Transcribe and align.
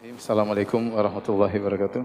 Assalamualaikum 0.00 0.96
warahmatullahi 0.96 1.60
wabarakatuh. 1.60 2.00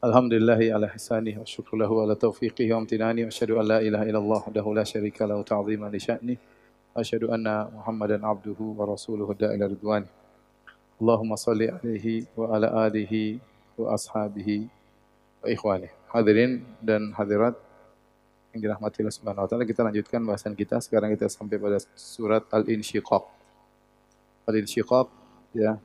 Alhamdulillahi 0.00 0.72
ala 0.72 0.88
hisani 0.88 1.36
wa 1.36 1.44
syukru 1.44 1.76
lahu 1.76 2.00
ala 2.00 2.16
taufiqihi 2.16 2.72
wa 2.72 2.80
amtinani 2.80 3.28
wa 3.28 3.28
asyhadu 3.28 3.60
an 3.60 3.68
la 3.68 3.78
ilaha 3.84 4.08
illallah 4.08 4.40
wahdahu 4.48 4.72
la 4.72 4.88
syarika 4.88 5.28
lahu 5.28 5.44
ta'ziman 5.44 5.92
li 5.92 6.00
sya'ni 6.00 6.32
wa 6.32 7.04
asyhadu 7.04 7.28
anna 7.28 7.68
Muhammadan 7.68 8.24
abduhu 8.24 8.72
wa 8.72 8.88
rasuluhu 8.88 9.36
da'ila 9.36 9.68
ridwani. 9.68 10.08
Allahumma 10.96 11.36
salli 11.36 11.68
alaihi 11.68 12.24
wa 12.32 12.48
ala 12.48 12.88
alihi 12.88 13.36
wa 13.76 13.92
ashabihi 14.00 14.64
wa 15.44 15.52
ikhwani. 15.52 15.92
Hadirin 16.08 16.64
dan 16.80 17.12
hadirat 17.12 17.52
yang 18.56 18.64
dirahmati 18.64 19.04
Allah 19.04 19.12
Subhanahu 19.12 19.44
wa 19.44 19.48
taala, 19.52 19.68
kita 19.68 19.84
lanjutkan 19.84 20.24
bahasan 20.24 20.56
kita. 20.56 20.80
Sekarang 20.80 21.12
kita 21.12 21.28
sampai 21.28 21.60
pada 21.60 21.76
surat 22.00 22.48
Al-Insyiqaq. 22.48 23.36
Al-Insyiqaq 24.48 25.17
ya 25.54 25.80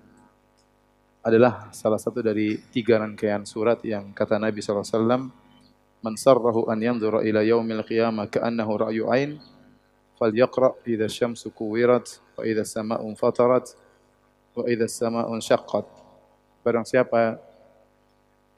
adalah 1.23 1.71
salah 1.71 1.95
satu 1.95 2.19
dari 2.19 2.59
tiga 2.71 2.99
rangkaian 2.99 3.47
surat 3.47 3.79
yang 3.87 4.11
kata 4.11 4.35
Nabi 4.35 4.59
SAW 4.59 5.31
Man 6.03 6.19
sarrahu 6.19 6.67
an 6.67 6.83
yanzura 6.83 7.23
ila 7.23 7.39
yaumil 7.47 7.79
qiyamah 7.87 8.27
ka'annahu 8.27 8.91
ra'yu 8.91 9.07
ain 9.07 9.39
falyaqra 10.19 10.75
idza 10.83 11.07
syamsu 11.07 11.47
kuwirat 11.55 12.19
wa 12.35 12.43
idza 12.43 12.67
sama'un 12.67 13.15
fatarat 13.15 13.71
wa 14.51 14.67
idza 14.67 14.91
sama'un 14.91 15.39
syaqqat. 15.39 15.87
Barang 16.59 16.83
siapa 16.83 17.39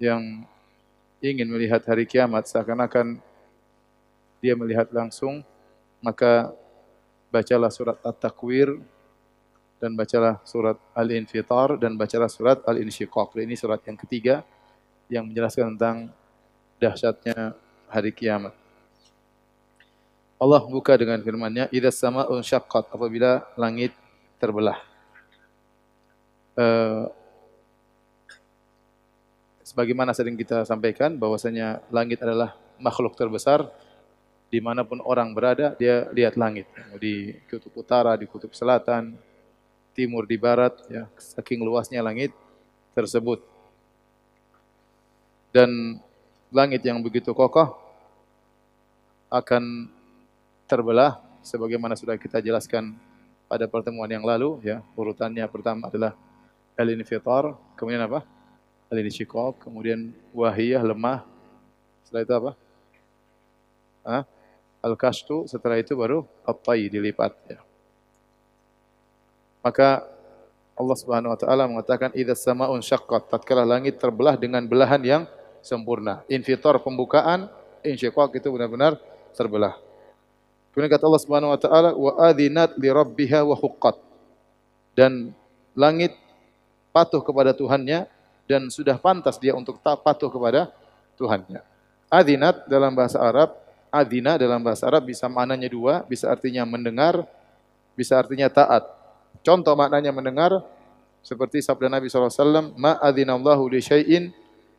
yang 0.01 0.41
ingin 1.21 1.45
melihat 1.45 1.85
hari 1.85 2.09
kiamat 2.09 2.49
seakan-akan 2.49 3.21
dia 4.41 4.57
melihat 4.57 4.89
langsung 4.89 5.45
maka 6.01 6.49
bacalah 7.29 7.69
surat 7.69 8.01
At-Takwir 8.01 8.81
dan 9.79 9.93
bacalah 9.93 10.39
surat 10.47 10.79
Al-Infitar 10.95 11.75
dan 11.75 11.99
bacalah 11.99 12.31
surat 12.31 12.63
Al-Insyiqaq. 12.63 13.35
Ini 13.39 13.55
surat 13.59 13.83
yang 13.83 13.97
ketiga 13.99 14.41
yang 15.11 15.27
menjelaskan 15.27 15.75
tentang 15.75 15.97
dahsyatnya 16.79 17.53
hari 17.91 18.11
kiamat. 18.15 18.55
Allah 20.35 20.61
buka 20.67 20.99
dengan 20.99 21.19
firman-Nya, 21.23 21.71
"Idza 21.71 21.91
sama'un 21.95 22.43
syaqqat," 22.43 22.91
apabila 22.91 23.47
langit 23.55 23.95
terbelah. 24.35 24.79
Uh, 26.55 27.07
sebagaimana 29.65 30.15
sering 30.15 30.39
kita 30.39 30.63
sampaikan 30.63 31.19
bahwasanya 31.19 31.83
langit 31.91 32.23
adalah 32.23 32.55
makhluk 32.79 33.15
terbesar 33.19 33.67
di 34.47 34.63
mana 34.63 34.87
pun 34.87 35.03
orang 35.03 35.35
berada 35.35 35.75
dia 35.75 36.07
lihat 36.15 36.39
langit 36.39 36.63
di 36.95 37.35
kutub 37.49 37.75
utara 37.75 38.15
di 38.15 38.23
kutub 38.23 38.55
selatan 38.55 39.17
timur 39.95 40.27
di 40.27 40.35
barat 40.35 40.75
ya 40.91 41.07
saking 41.15 41.63
luasnya 41.63 42.03
langit 42.03 42.35
tersebut. 42.91 43.39
Dan 45.55 46.03
langit 46.51 46.83
yang 46.83 46.99
begitu 46.99 47.31
kokoh 47.31 47.79
akan 49.31 49.87
terbelah 50.67 51.23
sebagaimana 51.39 51.95
sudah 51.95 52.19
kita 52.19 52.43
jelaskan 52.43 52.99
pada 53.47 53.63
pertemuan 53.71 54.11
yang 54.11 54.27
lalu 54.27 54.59
ya. 54.67 54.83
Urutannya 54.99 55.47
pertama 55.47 55.87
adalah 55.87 56.11
al-infitar 56.75 57.55
kemudian 57.79 58.03
apa? 58.03 58.27
Al-insyiqaq 58.91 59.63
kemudian 59.63 60.11
wahiyah 60.35 60.83
lemah. 60.83 61.23
Setelah 62.03 62.21
itu 62.27 62.33
apa? 62.35 62.51
Al-kashtu 64.83 65.47
setelah 65.47 65.79
itu 65.79 65.95
baru 65.95 66.27
at-tay 66.45 66.91
dilipat 66.91 67.33
ya 67.49 67.63
maka 69.65 70.05
Allah 70.77 70.97
Subhanahu 71.01 71.33
wa 71.33 71.39
taala 71.39 71.65
mengatakan 71.65 72.13
idza 72.13 72.37
samaun 72.37 72.85
syaqqat 72.85 73.33
tatkala 73.33 73.65
langit 73.65 73.97
terbelah 73.97 74.37
dengan 74.37 74.61
belahan 74.69 75.01
yang 75.01 75.23
sempurna. 75.65 76.21
Infitar 76.29 76.77
pembukaan, 76.85 77.49
insyiqaq 77.81 78.37
itu 78.37 78.53
benar-benar 78.53 79.01
terbelah. 79.33 79.73
Kemudian 80.69 80.91
kata 80.93 81.09
Allah 81.09 81.23
Subhanahu 81.25 81.51
wa 81.55 81.59
taala 81.59 81.89
wa 81.97 82.11
adzinat 82.21 82.77
li 82.77 82.93
rabbiha 82.93 83.41
wa 83.41 83.57
huqqat. 83.57 83.97
Dan 84.93 85.33
langit 85.73 86.13
patuh 86.93 87.25
kepada 87.25 87.55
Tuhannya 87.57 88.05
dan 88.45 88.69
sudah 88.69 89.01
pantas 89.01 89.41
dia 89.41 89.57
untuk 89.57 89.81
patuh 89.81 90.29
kepada 90.29 90.69
Tuhannya. 91.17 91.65
Adzinat 92.11 92.69
dalam 92.69 92.93
bahasa 92.93 93.17
Arab, 93.17 93.57
adzina 93.89 94.35
dalam 94.35 94.61
bahasa 94.61 94.85
Arab 94.85 95.07
bisa 95.07 95.25
maknanya 95.25 95.71
dua, 95.71 96.03
bisa 96.05 96.29
artinya 96.29 96.67
mendengar, 96.67 97.23
bisa 97.95 98.19
artinya 98.19 98.51
taat. 98.51 99.04
Contoh 99.41 99.73
maknanya 99.73 100.13
mendengar 100.15 100.63
seperti 101.25 101.59
sabda 101.65 101.89
Nabi 101.89 102.07
SAW, 102.07 102.71
Ma 102.77 102.95
adzinallahu 103.01 103.65
li 103.67 103.81
syai'in 103.81 104.29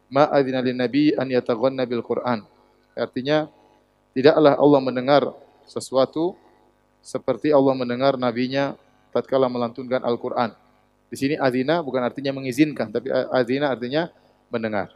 ma 0.07 0.31
adzina 0.31 0.63
lin 0.63 0.79
nabi 0.79 1.11
an 1.19 1.27
yataghanna 1.27 1.83
bil 1.85 2.03
Qur'an. 2.03 2.47
Artinya 2.95 3.51
tidaklah 4.15 4.55
Allah 4.55 4.81
mendengar 4.81 5.23
sesuatu 5.67 6.39
seperti 7.03 7.51
Allah 7.51 7.75
mendengar 7.75 8.15
nabinya 8.15 8.79
tatkala 9.11 9.51
melantunkan 9.51 10.03
Al-Qur'an. 10.03 10.55
Di 11.07 11.17
sini 11.19 11.35
adzina 11.39 11.83
bukan 11.83 12.03
artinya 12.03 12.35
mengizinkan, 12.35 12.91
tapi 12.91 13.11
adzina 13.11 13.71
artinya 13.71 14.11
mendengar. 14.51 14.95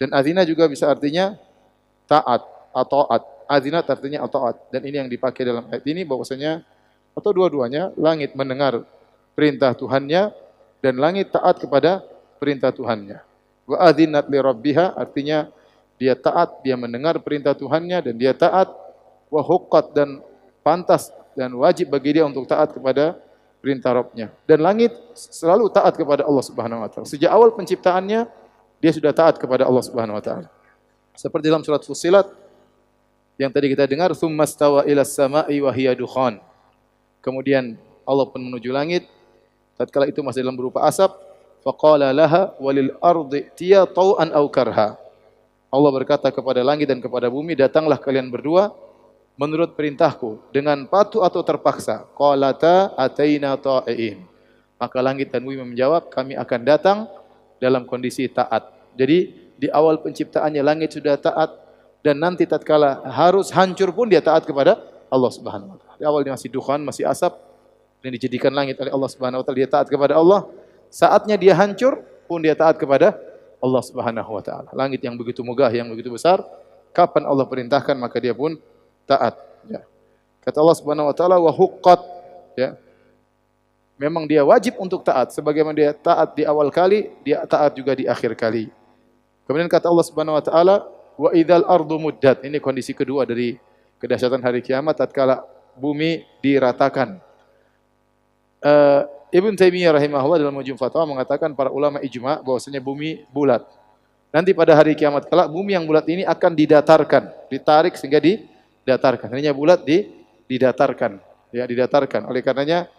Dan 0.00 0.12
adzina 0.16 0.44
juga 0.48 0.68
bisa 0.68 0.88
artinya 0.88 1.36
taat 2.08 2.44
atau 2.72 3.04
taat. 3.04 3.22
Adzina 3.48 3.84
artinya 3.84 4.24
taat. 4.28 4.56
Dan 4.72 4.80
ini 4.88 4.96
yang 4.96 5.10
dipakai 5.12 5.44
dalam 5.44 5.68
ayat 5.68 5.84
ini 5.84 6.08
bahwasanya 6.08 6.64
atau 7.12 7.30
dua-duanya 7.32 7.92
langit 7.96 8.32
mendengar 8.32 8.84
perintah 9.36 9.72
Tuhannya 9.76 10.32
dan 10.82 10.94
langit 10.98 11.32
taat 11.32 11.60
kepada 11.60 12.02
perintah 12.40 12.74
Tuhannya. 12.74 13.22
Wa 13.68 13.76
adzinat 13.88 14.26
li 14.28 14.38
rabbiha 14.42 14.98
artinya 14.98 15.48
dia 16.00 16.18
taat, 16.18 16.58
dia 16.66 16.74
mendengar 16.74 17.22
perintah 17.22 17.54
Tuhannya 17.54 18.10
dan 18.10 18.14
dia 18.18 18.34
taat 18.34 18.68
wa 19.30 19.38
huqqat 19.38 19.94
dan 19.94 20.18
pantas 20.66 21.14
dan 21.38 21.54
wajib 21.54 21.88
bagi 21.88 22.18
dia 22.18 22.26
untuk 22.26 22.44
taat 22.44 22.74
kepada 22.74 23.16
perintah 23.62 23.94
Rabbnya. 23.94 24.34
Dan 24.42 24.60
langit 24.66 24.90
selalu 25.14 25.70
taat 25.70 25.94
kepada 25.94 26.26
Allah 26.26 26.42
Subhanahu 26.42 26.82
wa 26.82 26.88
taala. 26.90 27.06
Sejak 27.06 27.30
awal 27.30 27.54
penciptaannya 27.54 28.26
dia 28.82 28.92
sudah 28.92 29.14
taat 29.14 29.38
kepada 29.38 29.62
Allah 29.62 29.84
Subhanahu 29.86 30.18
wa 30.18 30.24
taala. 30.24 30.50
Seperti 31.14 31.46
dalam 31.46 31.62
surat 31.62 31.86
Fussilat 31.86 32.26
yang 33.38 33.54
tadi 33.54 33.70
kita 33.70 33.86
dengar, 33.86 34.10
"Tsumma 34.12 34.44
stawa 34.44 34.82
ila 34.82 35.06
samai 35.06 35.54
wa 35.62 35.70
hiya 35.70 35.94
dukhan." 35.94 36.42
Kemudian 37.22 37.78
Allah 38.02 38.26
pun 38.26 38.42
menuju 38.42 38.74
langit 38.74 39.06
tatkala 39.78 40.06
itu 40.06 40.20
masih 40.22 40.44
dalam 40.44 40.54
berupa 40.54 40.84
asap, 40.86 41.10
faqala 41.64 42.14
laha 42.14 42.54
walil 42.62 42.94
ardi 43.02 43.48
tiya 43.56 43.88
tau'an 43.88 44.30
aw 44.30 44.44
karha. 44.46 44.98
Allah 45.72 45.90
berkata 45.90 46.28
kepada 46.28 46.60
langit 46.60 46.86
dan 46.86 47.00
kepada 47.00 47.32
bumi, 47.32 47.56
datanglah 47.56 47.96
kalian 47.96 48.28
berdua 48.28 48.76
menurut 49.40 49.72
perintahku 49.72 50.52
dengan 50.52 50.84
patuh 50.84 51.24
atau 51.24 51.40
terpaksa. 51.40 52.04
Qalata 52.12 52.92
ataina 52.92 53.56
ta'in. 53.56 54.20
Maka 54.76 54.98
langit 55.00 55.32
dan 55.32 55.40
bumi 55.40 55.62
menjawab, 55.64 56.12
kami 56.12 56.36
akan 56.36 56.60
datang 56.66 56.98
dalam 57.56 57.88
kondisi 57.88 58.28
taat. 58.28 58.68
Jadi 58.92 59.32
di 59.56 59.70
awal 59.72 60.02
penciptaannya 60.04 60.60
langit 60.60 60.92
sudah 60.92 61.16
taat 61.16 61.54
dan 62.04 62.18
nanti 62.18 62.44
tatkala 62.44 63.00
harus 63.08 63.48
hancur 63.54 63.94
pun 63.94 64.10
dia 64.10 64.20
taat 64.20 64.44
kepada 64.44 64.91
Allah 65.12 65.28
Subhanahu 65.28 65.76
wa 65.76 65.78
taala. 65.78 65.94
Di 66.00 66.04
awal 66.08 66.24
dia 66.24 66.32
masih 66.32 66.48
dukhan, 66.48 66.80
masih 66.80 67.04
asap, 67.04 67.36
dan 68.00 68.10
dijadikan 68.16 68.48
langit 68.48 68.80
oleh 68.80 68.88
Allah 68.88 69.10
Subhanahu 69.12 69.40
wa 69.40 69.44
taala. 69.44 69.58
Dia 69.60 69.68
taat 69.68 69.86
kepada 69.92 70.16
Allah. 70.16 70.48
Saatnya 70.88 71.36
dia 71.36 71.52
hancur 71.52 72.00
pun 72.24 72.40
dia 72.40 72.56
taat 72.56 72.80
kepada 72.80 73.12
Allah 73.60 73.82
Subhanahu 73.84 74.30
wa 74.32 74.42
taala. 74.42 74.72
Langit 74.72 75.04
yang 75.04 75.14
begitu 75.20 75.44
megah 75.44 75.68
yang 75.68 75.92
begitu 75.92 76.08
besar 76.08 76.40
kapan 76.92 77.24
Allah 77.24 77.48
perintahkan 77.48 77.96
maka 77.96 78.20
dia 78.20 78.36
pun 78.36 78.56
taat 79.08 79.36
ya. 79.68 79.80
Kata 80.44 80.58
Allah 80.60 80.76
Subhanahu 80.76 81.08
wa 81.08 81.14
taala 81.16 81.36
wa 81.40 81.52
huqqat 81.52 82.00
ya. 82.56 82.70
Memang 83.96 84.26
dia 84.26 84.42
wajib 84.42 84.76
untuk 84.82 85.06
taat. 85.06 85.30
Sebagaimana 85.30 85.76
dia 85.76 85.90
taat 85.94 86.34
di 86.34 86.42
awal 86.42 86.68
kali 86.74 87.12
dia 87.22 87.44
taat 87.48 87.78
juga 87.78 87.96
di 87.96 88.04
akhir 88.04 88.34
kali. 88.34 88.68
Kemudian 89.48 89.70
kata 89.70 89.86
Allah 89.88 90.06
Subhanahu 90.06 90.38
wa 90.38 90.44
taala 90.44 90.76
wa 91.16 91.30
idzal 91.32 91.64
ardu 91.64 91.96
muddat. 91.96 92.44
Ini 92.44 92.58
kondisi 92.58 92.92
kedua 92.92 93.22
dari 93.22 93.56
kedahsyatan 94.02 94.42
hari 94.42 94.58
kiamat 94.58 94.98
tatkala 94.98 95.46
bumi 95.78 96.26
diratakan 96.42 97.22
uh, 98.66 99.06
Ibn 99.32 99.56
Taimiyah 99.56 99.96
rahimahullah 99.96 100.44
dalam 100.44 100.52
Mujum 100.52 100.76
Fatwa 100.76 101.08
mengatakan 101.08 101.56
para 101.56 101.72
ulama 101.72 102.04
ijma 102.04 102.44
bahwasanya 102.44 102.84
bumi 102.84 103.24
bulat. 103.32 103.64
Nanti 104.28 104.52
pada 104.52 104.76
hari 104.76 104.92
kiamat 104.92 105.24
kelak 105.24 105.48
bumi 105.48 105.72
yang 105.72 105.88
bulat 105.88 106.04
ini 106.04 106.20
akan 106.24 106.52
didatarkan, 106.52 107.32
ditarik 107.48 107.96
sehingga 107.96 108.20
didatarkan. 108.20 109.32
Hanya 109.32 109.56
bulat 109.56 109.80
di 109.88 110.04
didatarkan, 110.48 111.16
ya 111.48 111.64
didatarkan. 111.64 112.28
Oleh 112.28 112.44
karenanya 112.44 112.92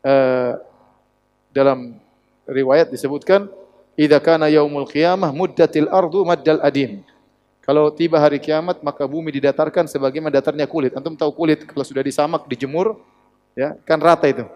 uh, 0.00 0.56
dalam 1.52 2.00
riwayat 2.48 2.88
disebutkan 2.88 3.52
idza 4.00 4.16
kana 4.24 4.48
yaumul 4.48 4.88
qiyamah 4.88 5.28
muddatil 5.28 5.92
ardu 5.92 6.24
maddal 6.24 6.60
adim. 6.64 7.04
Kalau 7.66 7.90
tiba 7.90 8.22
hari 8.22 8.38
kiamat 8.38 8.78
maka 8.78 9.02
bumi 9.10 9.34
didatarkan 9.34 9.90
sebagaimana 9.90 10.30
datarnya 10.38 10.70
kulit. 10.70 10.94
Antum 10.94 11.18
tahu 11.18 11.34
kulit 11.34 11.66
kalau 11.66 11.82
sudah 11.82 11.98
disamak, 11.98 12.46
dijemur, 12.46 12.94
ya 13.58 13.74
kan 13.82 13.98
rata 13.98 14.30
itu. 14.30 14.46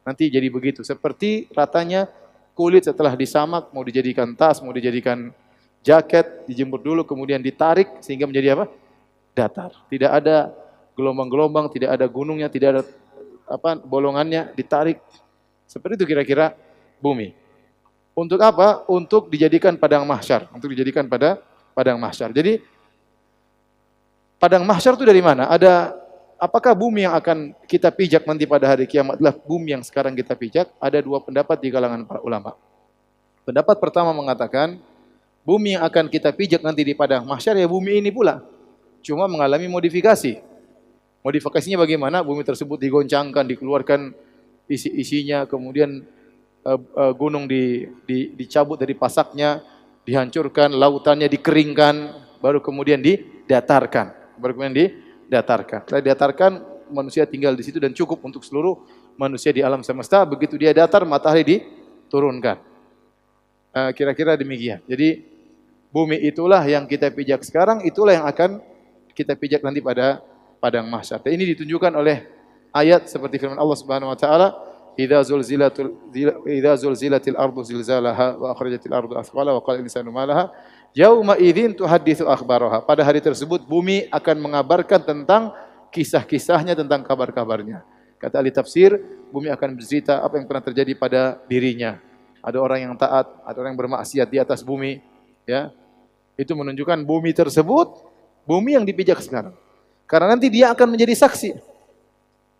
Nanti 0.00 0.32
jadi 0.32 0.48
begitu. 0.48 0.80
Seperti 0.80 1.44
ratanya 1.52 2.08
kulit 2.56 2.88
setelah 2.88 3.12
disamak, 3.12 3.68
mau 3.76 3.84
dijadikan 3.84 4.32
tas, 4.32 4.64
mau 4.64 4.72
dijadikan 4.72 5.28
jaket, 5.84 6.48
dijemur 6.48 6.80
dulu, 6.80 7.04
kemudian 7.04 7.44
ditarik 7.44 8.00
sehingga 8.00 8.24
menjadi 8.24 8.56
apa? 8.56 8.64
Datar. 9.36 9.76
Tidak 9.92 10.08
ada 10.08 10.48
gelombang-gelombang, 10.96 11.68
tidak 11.68 12.00
ada 12.00 12.08
gunungnya, 12.08 12.48
tidak 12.48 12.68
ada 12.72 12.82
apa 13.44 13.76
bolongannya, 13.84 14.56
ditarik. 14.56 14.96
Seperti 15.68 16.00
itu 16.00 16.08
kira-kira 16.08 16.56
bumi. 16.96 17.36
Untuk 18.16 18.40
apa? 18.40 18.88
Untuk 18.88 19.28
dijadikan 19.28 19.76
padang 19.76 20.08
mahsyar, 20.08 20.48
untuk 20.50 20.72
dijadikan 20.72 21.04
pada 21.04 21.44
padang 21.78 21.94
mahsyar. 22.02 22.34
Jadi 22.34 22.58
padang 24.42 24.66
mahsyar 24.66 24.98
itu 24.98 25.06
dari 25.06 25.22
mana? 25.22 25.46
Ada 25.46 25.94
apakah 26.42 26.74
bumi 26.74 27.06
yang 27.06 27.14
akan 27.14 27.54
kita 27.70 27.94
pijak 27.94 28.26
nanti 28.26 28.50
pada 28.50 28.66
hari 28.66 28.90
kiamat 28.90 29.22
adalah 29.22 29.38
bumi 29.38 29.78
yang 29.78 29.86
sekarang 29.86 30.18
kita 30.18 30.34
pijak? 30.34 30.66
Ada 30.82 30.98
dua 30.98 31.22
pendapat 31.22 31.62
di 31.62 31.70
kalangan 31.70 32.02
para 32.02 32.18
ulama. 32.18 32.58
Pendapat 33.46 33.78
pertama 33.78 34.10
mengatakan, 34.10 34.82
bumi 35.46 35.78
yang 35.78 35.86
akan 35.86 36.10
kita 36.10 36.34
pijak 36.34 36.66
nanti 36.66 36.82
di 36.82 36.98
padang 36.98 37.22
mahsyar 37.22 37.54
ya 37.54 37.70
bumi 37.70 38.02
ini 38.02 38.10
pula. 38.10 38.42
Cuma 38.98 39.30
mengalami 39.30 39.70
modifikasi. 39.70 40.42
Modifikasinya 41.22 41.78
bagaimana? 41.78 42.26
Bumi 42.26 42.42
tersebut 42.42 42.74
digoncangkan, 42.82 43.46
dikeluarkan 43.46 44.10
isi-isinya, 44.66 45.46
kemudian 45.46 46.02
uh, 46.66 46.76
uh, 46.76 47.12
gunung 47.14 47.46
di, 47.46 47.88
di, 48.04 48.34
dicabut 48.36 48.76
dari 48.76 48.92
pasaknya, 48.92 49.64
dihancurkan, 50.08 50.72
lautannya 50.72 51.28
dikeringkan, 51.28 51.94
baru 52.40 52.64
kemudian 52.64 53.04
didatarkan. 53.04 54.40
Baru 54.40 54.56
kemudian 54.56 54.72
di 54.72 54.86
datarkan. 55.28 55.84
Setelah 55.84 56.00
didatarkan, 56.00 56.52
manusia 56.88 57.28
tinggal 57.28 57.52
di 57.52 57.60
situ 57.60 57.76
dan 57.76 57.92
cukup 57.92 58.24
untuk 58.24 58.40
seluruh 58.40 58.80
manusia 59.20 59.52
di 59.52 59.60
alam 59.60 59.84
semesta. 59.84 60.24
Begitu 60.24 60.56
dia 60.56 60.72
datar, 60.72 61.04
matahari 61.04 61.44
diturunkan. 61.44 62.56
Eh, 63.76 63.90
kira-kira 63.92 64.32
demikian. 64.40 64.80
Jadi 64.88 65.28
bumi 65.92 66.16
itulah 66.24 66.64
yang 66.64 66.88
kita 66.88 67.12
pijak 67.12 67.44
sekarang, 67.44 67.84
itulah 67.84 68.16
yang 68.16 68.24
akan 68.24 68.64
kita 69.12 69.36
pijak 69.36 69.60
nanti 69.60 69.84
pada 69.84 70.24
padang 70.56 70.88
mahsyar. 70.88 71.20
Ini 71.28 71.52
ditunjukkan 71.52 71.92
oleh 71.92 72.24
ayat 72.72 73.12
seperti 73.12 73.36
firman 73.36 73.60
Allah 73.60 73.76
Subhanahu 73.76 74.08
wa 74.08 74.18
taala, 74.18 74.48
"Idza 74.98 75.22
zulzilatul 75.22 75.94
idza 76.42 76.74
zulzilatil 76.74 77.38
ardu 77.38 77.62
zilzalaha 77.62 78.34
wa 78.34 78.50
akhrajatil 78.50 78.90
ardu 78.90 79.14
athqala 79.14 79.54
wa 79.54 79.62
qala 79.62 79.78
insanu 79.78 80.10
ma 80.10 80.26
laha." 80.26 80.50
Yauma 80.90 81.38
idzin 81.38 81.70
tuhadditsu 81.78 82.26
akhbaraha. 82.26 82.82
Pada 82.82 83.06
hari 83.06 83.22
tersebut 83.22 83.62
bumi 83.62 84.10
akan 84.10 84.36
mengabarkan 84.42 84.98
tentang 84.98 85.54
kisah-kisahnya 85.94 86.74
tentang 86.74 87.06
kabar-kabarnya. 87.06 87.86
Kata 88.18 88.42
ahli 88.42 88.50
tafsir, 88.50 88.98
bumi 89.30 89.46
akan 89.54 89.78
bercerita 89.78 90.18
apa 90.18 90.42
yang 90.42 90.50
pernah 90.50 90.64
terjadi 90.64 90.92
pada 90.98 91.38
dirinya. 91.46 92.02
Ada 92.42 92.58
orang 92.58 92.90
yang 92.90 92.94
taat, 92.98 93.30
ada 93.46 93.56
orang 93.62 93.78
yang 93.78 93.80
bermaksiat 93.86 94.26
di 94.26 94.42
atas 94.42 94.66
bumi, 94.66 94.98
ya. 95.46 95.70
Itu 96.34 96.58
menunjukkan 96.58 97.06
bumi 97.06 97.30
tersebut 97.30 98.02
bumi 98.48 98.74
yang 98.74 98.82
dipijak 98.82 99.22
sekarang. 99.22 99.54
Karena 100.08 100.34
nanti 100.34 100.48
dia 100.48 100.72
akan 100.72 100.96
menjadi 100.96 101.14
saksi. 101.14 101.50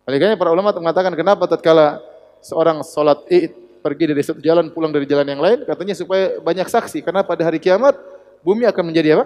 Oleh 0.05 0.37
para 0.37 0.53
ulama 0.53 0.73
mengatakan 0.73 1.13
kenapa 1.13 1.45
tatkala 1.49 2.01
seorang 2.39 2.83
salat 2.83 3.23
Id 3.31 3.51
pergi 3.79 4.11
dari 4.11 4.21
satu 4.23 4.39
jalan 4.43 4.71
pulang 4.75 4.91
dari 4.91 5.07
jalan 5.07 5.23
yang 5.23 5.39
lain 5.39 5.63
katanya 5.63 5.95
supaya 5.95 6.39
banyak 6.43 6.67
saksi 6.67 6.99
karena 6.99 7.23
pada 7.23 7.47
hari 7.47 7.63
kiamat 7.63 7.95
bumi 8.43 8.67
akan 8.67 8.83
menjadi 8.91 9.19
apa? 9.19 9.25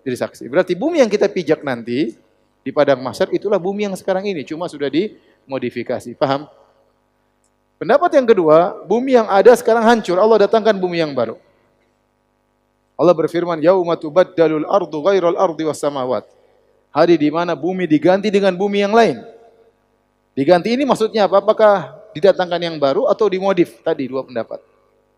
Jadi 0.00 0.16
saksi. 0.16 0.44
Berarti 0.48 0.72
bumi 0.72 1.04
yang 1.04 1.10
kita 1.12 1.28
pijak 1.28 1.60
nanti 1.60 2.16
di 2.60 2.70
padang 2.72 3.00
mahsyar 3.00 3.32
itulah 3.32 3.56
bumi 3.56 3.88
yang 3.88 3.96
sekarang 3.96 4.24
ini, 4.28 4.44
cuma 4.44 4.68
sudah 4.68 4.88
dimodifikasi. 4.92 6.12
Paham? 6.16 6.48
Pendapat 7.80 8.12
yang 8.20 8.28
kedua, 8.28 8.84
bumi 8.84 9.16
yang 9.16 9.28
ada 9.28 9.56
sekarang 9.56 9.80
hancur, 9.80 10.20
Allah 10.20 10.44
datangkan 10.44 10.76
bumi 10.76 11.00
yang 11.00 11.16
baru. 11.16 11.40
Allah 13.00 13.16
berfirman, 13.16 13.56
"Yauma 13.64 13.96
tubaddalul 13.96 14.68
ardu 14.68 14.98
ghairal 15.00 15.36
ardi 15.40 15.64
was 15.64 15.80
samawat." 15.80 16.28
Hari 16.92 17.16
di 17.16 17.32
mana 17.32 17.56
bumi 17.56 17.88
diganti 17.88 18.28
dengan 18.28 18.52
bumi 18.52 18.84
yang 18.84 18.92
lain. 18.92 19.24
Diganti 20.36 20.76
ini 20.76 20.84
maksudnya 20.84 21.24
apa? 21.24 21.40
Apakah 21.40 21.96
didatangkan 22.12 22.60
yang 22.60 22.76
baru 22.76 23.06
atau 23.10 23.26
dimodif? 23.30 23.80
Tadi 23.82 24.06
dua 24.10 24.26
pendapat. 24.26 24.62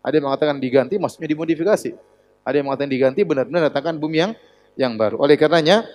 Ada 0.03 0.19
yang 0.19 0.25
mengatakan 0.27 0.57
diganti, 0.59 0.99
maksudnya 0.99 1.31
dimodifikasi. 1.31 1.95
Ada 2.43 2.55
yang 2.59 2.67
mengatakan 2.67 2.91
diganti 2.91 3.21
benar-benar 3.23 3.71
datangkan 3.71 3.95
bumi 3.95 4.17
yang 4.19 4.31
yang 4.75 4.93
baru. 4.99 5.15
Oleh 5.21 5.39
karenanya 5.39 5.87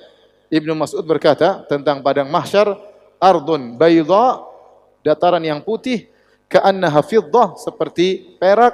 Ibnu 0.49 0.73
Mas'ud 0.73 1.05
berkata 1.05 1.69
tentang 1.69 2.01
padang 2.01 2.33
mahsyar 2.33 2.73
ardun 3.21 3.77
bayda 3.77 4.41
dataran 5.05 5.45
yang 5.45 5.61
putih 5.61 6.09
ka'annaha 6.49 7.05
fiddah 7.05 7.61
seperti 7.61 8.39
perak 8.41 8.73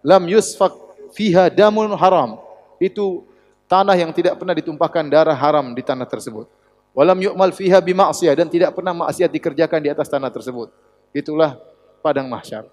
lam 0.00 0.24
yusfak 0.24 0.72
fiha 1.12 1.52
damun 1.52 1.92
haram. 1.92 2.40
Itu 2.80 3.28
tanah 3.68 3.94
yang 3.94 4.10
tidak 4.16 4.40
pernah 4.40 4.56
ditumpahkan 4.56 5.04
darah 5.12 5.36
haram 5.36 5.76
di 5.76 5.84
tanah 5.84 6.08
tersebut. 6.08 6.48
Walam 6.92 7.20
yu'mal 7.24 7.52
fiha 7.56 7.80
bima'siyah 7.80 8.36
dan 8.36 8.48
tidak 8.48 8.76
pernah 8.76 8.92
maksiat 8.92 9.32
dikerjakan 9.32 9.80
di 9.80 9.88
atas 9.88 10.08
tanah 10.08 10.28
tersebut. 10.28 10.68
Itulah 11.12 11.60
padang 12.00 12.26
mahsyar. 12.26 12.66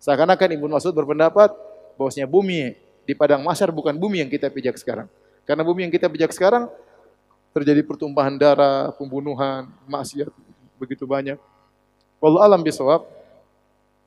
Seakan-akan 0.00 0.56
Ibnu 0.56 0.72
Mas'ud 0.72 0.96
berpendapat 0.96 1.52
bahwasanya 2.00 2.24
bumi 2.24 2.72
di 3.04 3.12
padang 3.12 3.44
mahsyar 3.44 3.68
bukan 3.74 3.92
bumi 3.98 4.24
yang 4.24 4.30
kita 4.32 4.48
pijak 4.48 4.80
sekarang. 4.80 5.10
Karena 5.44 5.66
bumi 5.66 5.84
yang 5.84 5.92
kita 5.92 6.08
pijak 6.08 6.32
sekarang 6.32 6.70
terjadi 7.50 7.82
pertumpahan 7.82 8.38
darah, 8.38 8.94
pembunuhan, 8.94 9.68
maksiat 9.84 10.30
begitu 10.80 11.04
banyak. 11.04 11.36
Wallahu 12.22 12.40
alam 12.40 12.62
bisawab. 12.64 13.04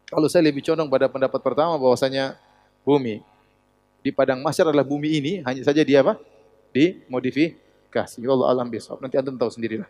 Kalau 0.09 0.27
saya 0.31 0.45
lebih 0.47 0.65
condong 0.65 0.89
pada 0.89 1.09
pendapat 1.11 1.41
pertama 1.41 1.77
bahwasanya 1.77 2.39
bumi 2.81 3.21
di 4.01 4.09
padang 4.09 4.41
mahsyar 4.41 4.73
adalah 4.73 4.85
bumi 4.85 5.19
ini 5.19 5.33
hanya 5.45 5.61
saja 5.61 5.85
dia 5.85 6.01
apa? 6.01 6.17
Dimodifikasi. 6.73 8.19
Wallahu 8.25 8.49
alam 8.49 8.67
bisawab. 8.71 9.03
Nanti 9.03 9.19
antum 9.21 9.37
tahu 9.37 9.51
sendirilah. 9.53 9.89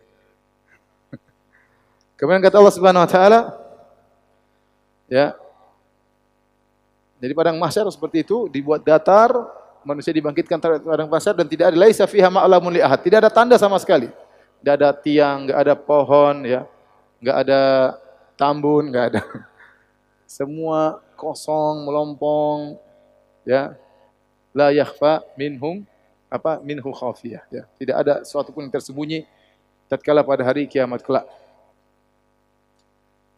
Kemudian 2.20 2.44
kata 2.44 2.60
Allah 2.60 2.74
Subhanahu 2.74 3.04
wa 3.04 3.10
taala 3.10 3.63
ya 5.08 5.36
jadi 7.24 7.32
padang 7.32 7.56
mahsyar 7.56 7.88
seperti 7.88 8.20
itu 8.20 8.52
dibuat 8.52 8.84
datar, 8.84 9.32
manusia 9.80 10.12
dibangkitkan 10.12 10.60
padang 10.60 11.08
mahsyar 11.08 11.32
dan 11.32 11.48
tidak 11.48 11.72
ada 11.72 11.76
laisa 11.80 12.04
fiha 12.04 12.28
ma'lamun 12.28 12.68
li 12.76 12.84
ahad. 12.84 13.00
Tidak 13.00 13.16
ada 13.16 13.32
tanda 13.32 13.56
sama 13.56 13.80
sekali. 13.80 14.12
Tidak 14.60 14.74
ada 14.76 14.92
tiang, 14.92 15.48
enggak 15.48 15.58
ada 15.64 15.72
pohon 15.72 16.44
ya. 16.44 16.68
Enggak 17.24 17.36
ada 17.48 17.60
tambun, 18.36 18.92
enggak 18.92 19.06
ada. 19.16 19.20
Semua 20.36 21.00
kosong, 21.16 21.88
melompong 21.88 22.76
ya. 23.48 23.72
La 24.52 24.68
yakhfa 24.68 25.24
minhum 25.40 25.80
apa 26.28 26.60
minhu 26.60 26.92
khafiyah 26.92 27.48
ya. 27.48 27.64
Tidak 27.80 27.96
ada 27.96 28.20
sesuatu 28.20 28.52
pun 28.52 28.68
yang 28.68 28.74
tersembunyi 28.74 29.24
tatkala 29.88 30.20
pada 30.20 30.44
hari 30.44 30.68
kiamat 30.68 31.00
kelak. 31.00 31.24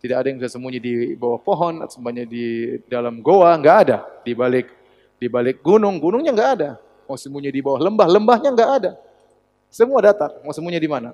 Tidak 0.07 0.15
ada 0.15 0.27
yang 0.31 0.39
bisa 0.39 0.55
sembunyi 0.55 0.79
di 0.79 0.95
bawah 1.19 1.43
pohon, 1.43 1.83
sembunyi 1.83 2.23
di 2.31 2.47
dalam 2.87 3.19
goa, 3.19 3.59
enggak 3.59 3.77
ada. 3.91 3.99
Di 4.23 4.39
balik 4.39 4.71
di 5.19 5.27
balik 5.27 5.67
gunung, 5.67 5.99
gunungnya 5.99 6.31
enggak 6.31 6.51
ada. 6.63 6.71
Mau 7.11 7.19
sembunyi 7.19 7.51
di 7.51 7.59
bawah 7.59 7.83
lembah, 7.83 8.07
lembahnya 8.07 8.51
enggak 8.55 8.71
ada. 8.71 8.91
Semua 9.67 9.99
datar. 9.99 10.39
Mau 10.47 10.55
sembunyi 10.55 10.79
di 10.79 10.87
mana? 10.87 11.11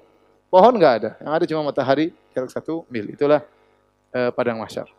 Pohon 0.53 0.77
enggak 0.77 0.95
ada. 1.01 1.11
Yang 1.25 1.33
ada 1.33 1.45
cuma 1.49 1.63
matahari 1.65 2.13
jarak 2.37 2.53
satu 2.53 2.85
mil. 2.93 3.09
Itulah 3.09 3.41
eh, 4.13 4.29
padang 4.37 4.61
mahsyar. 4.61 4.93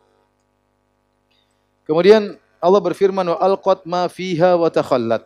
Kemudian 1.86 2.34
Allah 2.58 2.80
berfirman 2.82 3.28
wa 3.30 3.38
alqat 3.38 3.86
ma 3.86 4.10
fiha 4.10 4.58
wa 4.58 4.66
takhallat. 4.66 5.22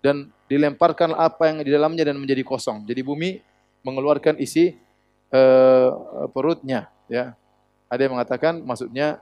Dan 0.00 0.32
dilemparkan 0.48 1.12
apa 1.12 1.52
yang 1.52 1.60
di 1.60 1.70
dalamnya 1.74 2.08
dan 2.08 2.16
menjadi 2.16 2.40
kosong. 2.46 2.88
Jadi 2.88 3.04
bumi 3.04 3.42
mengeluarkan 3.82 4.38
isi 4.40 4.74
uh, 5.30 5.90
perutnya, 6.30 6.90
ya. 7.06 7.37
Ada 7.88 8.04
yang 8.04 8.20
mengatakan 8.20 8.60
maksudnya 8.60 9.18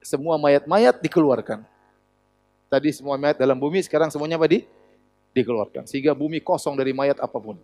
semua 0.00 0.40
mayat-mayat 0.40 1.04
dikeluarkan. 1.04 1.62
Tadi 2.66 2.90
semua 2.90 3.20
mayat 3.20 3.38
dalam 3.38 3.60
bumi, 3.60 3.84
sekarang 3.84 4.08
semuanya 4.08 4.40
apa 4.40 4.48
di? 4.48 4.64
Dikeluarkan. 5.36 5.84
Sehingga 5.84 6.16
bumi 6.16 6.40
kosong 6.40 6.74
dari 6.74 6.96
mayat 6.96 7.20
apa 7.20 7.36
pun. 7.36 7.60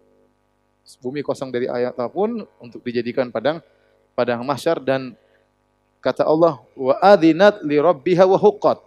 Bumi 1.00 1.24
kosong 1.24 1.48
dari 1.48 1.66
ayat 1.66 1.96
apa 1.96 2.10
pun 2.12 2.44
untuk 2.60 2.84
dijadikan 2.84 3.32
padang 3.32 3.62
padang 4.12 4.42
mahsyar 4.42 4.82
dan 4.82 5.14
kata 6.02 6.26
Allah 6.26 6.58
wa 6.74 6.94
adzinat 7.00 7.64
li 7.64 7.80
rabbiha 7.80 8.28
wa 8.28 8.36
huqqat. 8.36 8.78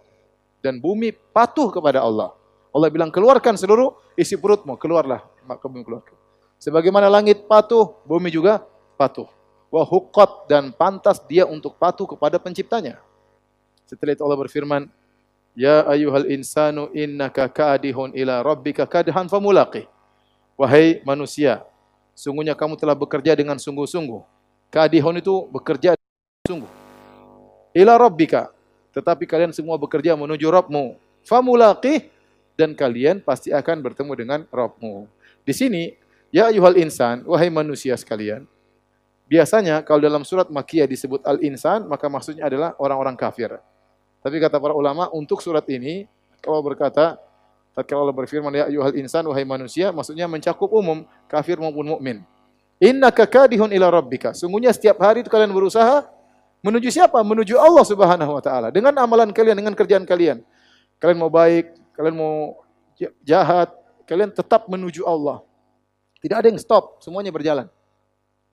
Dan 0.62 0.78
bumi 0.78 1.12
patuh 1.12 1.68
kepada 1.74 2.00
Allah. 2.00 2.32
Allah 2.70 2.88
bilang 2.92 3.10
keluarkan 3.10 3.58
seluruh 3.58 3.96
isi 4.14 4.38
perutmu, 4.38 4.78
keluarlah 4.78 5.24
maka 5.48 5.66
bumi 5.66 5.82
keluarkan. 5.82 6.14
Sebagaimana 6.56 7.10
langit 7.10 7.44
patuh, 7.44 7.92
bumi 8.08 8.32
juga 8.32 8.64
patuh 8.96 9.35
wa 9.70 9.82
huqqat 9.82 10.50
dan 10.50 10.70
pantas 10.70 11.18
dia 11.26 11.44
untuk 11.46 11.74
patuh 11.76 12.06
kepada 12.06 12.38
penciptanya. 12.38 12.98
Setelah 13.86 14.14
itu 14.14 14.22
Allah 14.22 14.40
berfirman, 14.40 14.82
Ya 15.56 15.88
ayuhal 15.88 16.28
insanu 16.28 16.92
innaka 16.92 17.48
kadihun 17.48 18.12
ila 18.12 18.44
rabbika 18.44 18.84
kadhan 18.84 19.24
famulaqih. 19.24 19.88
Wahai 20.52 21.00
manusia, 21.00 21.64
sungguhnya 22.12 22.52
kamu 22.52 22.76
telah 22.76 22.92
bekerja 22.92 23.32
dengan 23.32 23.56
sungguh-sungguh. 23.56 24.20
Kadihun 24.68 25.16
itu 25.16 25.48
bekerja 25.48 25.96
sungguh. 26.44 26.68
ila 27.72 27.96
rabbika. 27.96 28.52
Tetapi 28.96 29.28
kalian 29.28 29.52
semua 29.52 29.76
bekerja 29.76 30.16
menuju 30.16 30.48
Rabbmu. 30.48 30.96
Famulaqih 31.28 32.08
dan 32.56 32.72
kalian 32.72 33.20
pasti 33.20 33.52
akan 33.52 33.84
bertemu 33.84 34.12
dengan 34.16 34.40
Rabbmu. 34.48 35.04
Di 35.44 35.52
sini, 35.52 35.92
ya 36.32 36.48
ayuhal 36.48 36.80
insan, 36.80 37.20
wahai 37.28 37.52
manusia 37.52 37.92
sekalian. 38.00 38.48
Biasanya 39.26 39.82
kalau 39.82 39.98
dalam 39.98 40.22
surat 40.22 40.46
Makiyah 40.46 40.86
disebut 40.86 41.26
al-insan, 41.26 41.86
maka 41.90 42.06
maksudnya 42.06 42.46
adalah 42.46 42.78
orang-orang 42.78 43.18
kafir. 43.18 43.58
Tapi 44.22 44.36
kata 44.38 44.62
para 44.62 44.74
ulama, 44.74 45.10
untuk 45.10 45.42
surat 45.42 45.66
ini, 45.66 46.06
kalau 46.38 46.62
berkata, 46.62 47.18
tatkala 47.74 48.06
Allah 48.06 48.14
berfirman, 48.14 48.54
ya 48.54 48.64
ayuhal 48.70 48.94
insan, 48.94 49.26
wahai 49.26 49.42
manusia, 49.42 49.90
maksudnya 49.90 50.30
mencakup 50.30 50.70
umum, 50.70 51.02
kafir 51.26 51.58
maupun 51.58 51.98
mukmin. 51.98 52.22
Inna 52.78 53.10
kakadihun 53.10 53.74
ila 53.74 53.90
rabbika. 53.90 54.30
Sungguhnya 54.30 54.70
setiap 54.70 55.02
hari 55.02 55.26
itu 55.26 55.30
kalian 55.32 55.50
berusaha 55.50 56.06
Menuju 56.66 56.88
siapa? 56.90 57.22
Menuju 57.22 57.54
Allah 57.62 57.84
Subhanahu 57.86 58.32
wa 58.34 58.42
taala. 58.42 58.68
Dengan 58.74 58.90
amalan 58.98 59.30
kalian, 59.30 59.54
dengan 59.54 59.70
kerjaan 59.78 60.02
kalian. 60.02 60.42
Kalian 60.98 61.18
mau 61.22 61.30
baik, 61.30 61.70
kalian 61.94 62.16
mau 62.18 62.58
jahat, 63.22 63.70
kalian 64.02 64.34
tetap 64.34 64.66
menuju 64.66 65.06
Allah. 65.06 65.46
Tidak 66.18 66.34
ada 66.34 66.50
yang 66.50 66.58
stop, 66.58 66.98
semuanya 66.98 67.30
berjalan. 67.30 67.70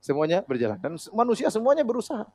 Semuanya 0.03 0.43
berjalan. 0.43 0.75
Dan 0.83 0.99
manusia 1.15 1.47
semuanya 1.47 1.87
berusaha. 1.87 2.27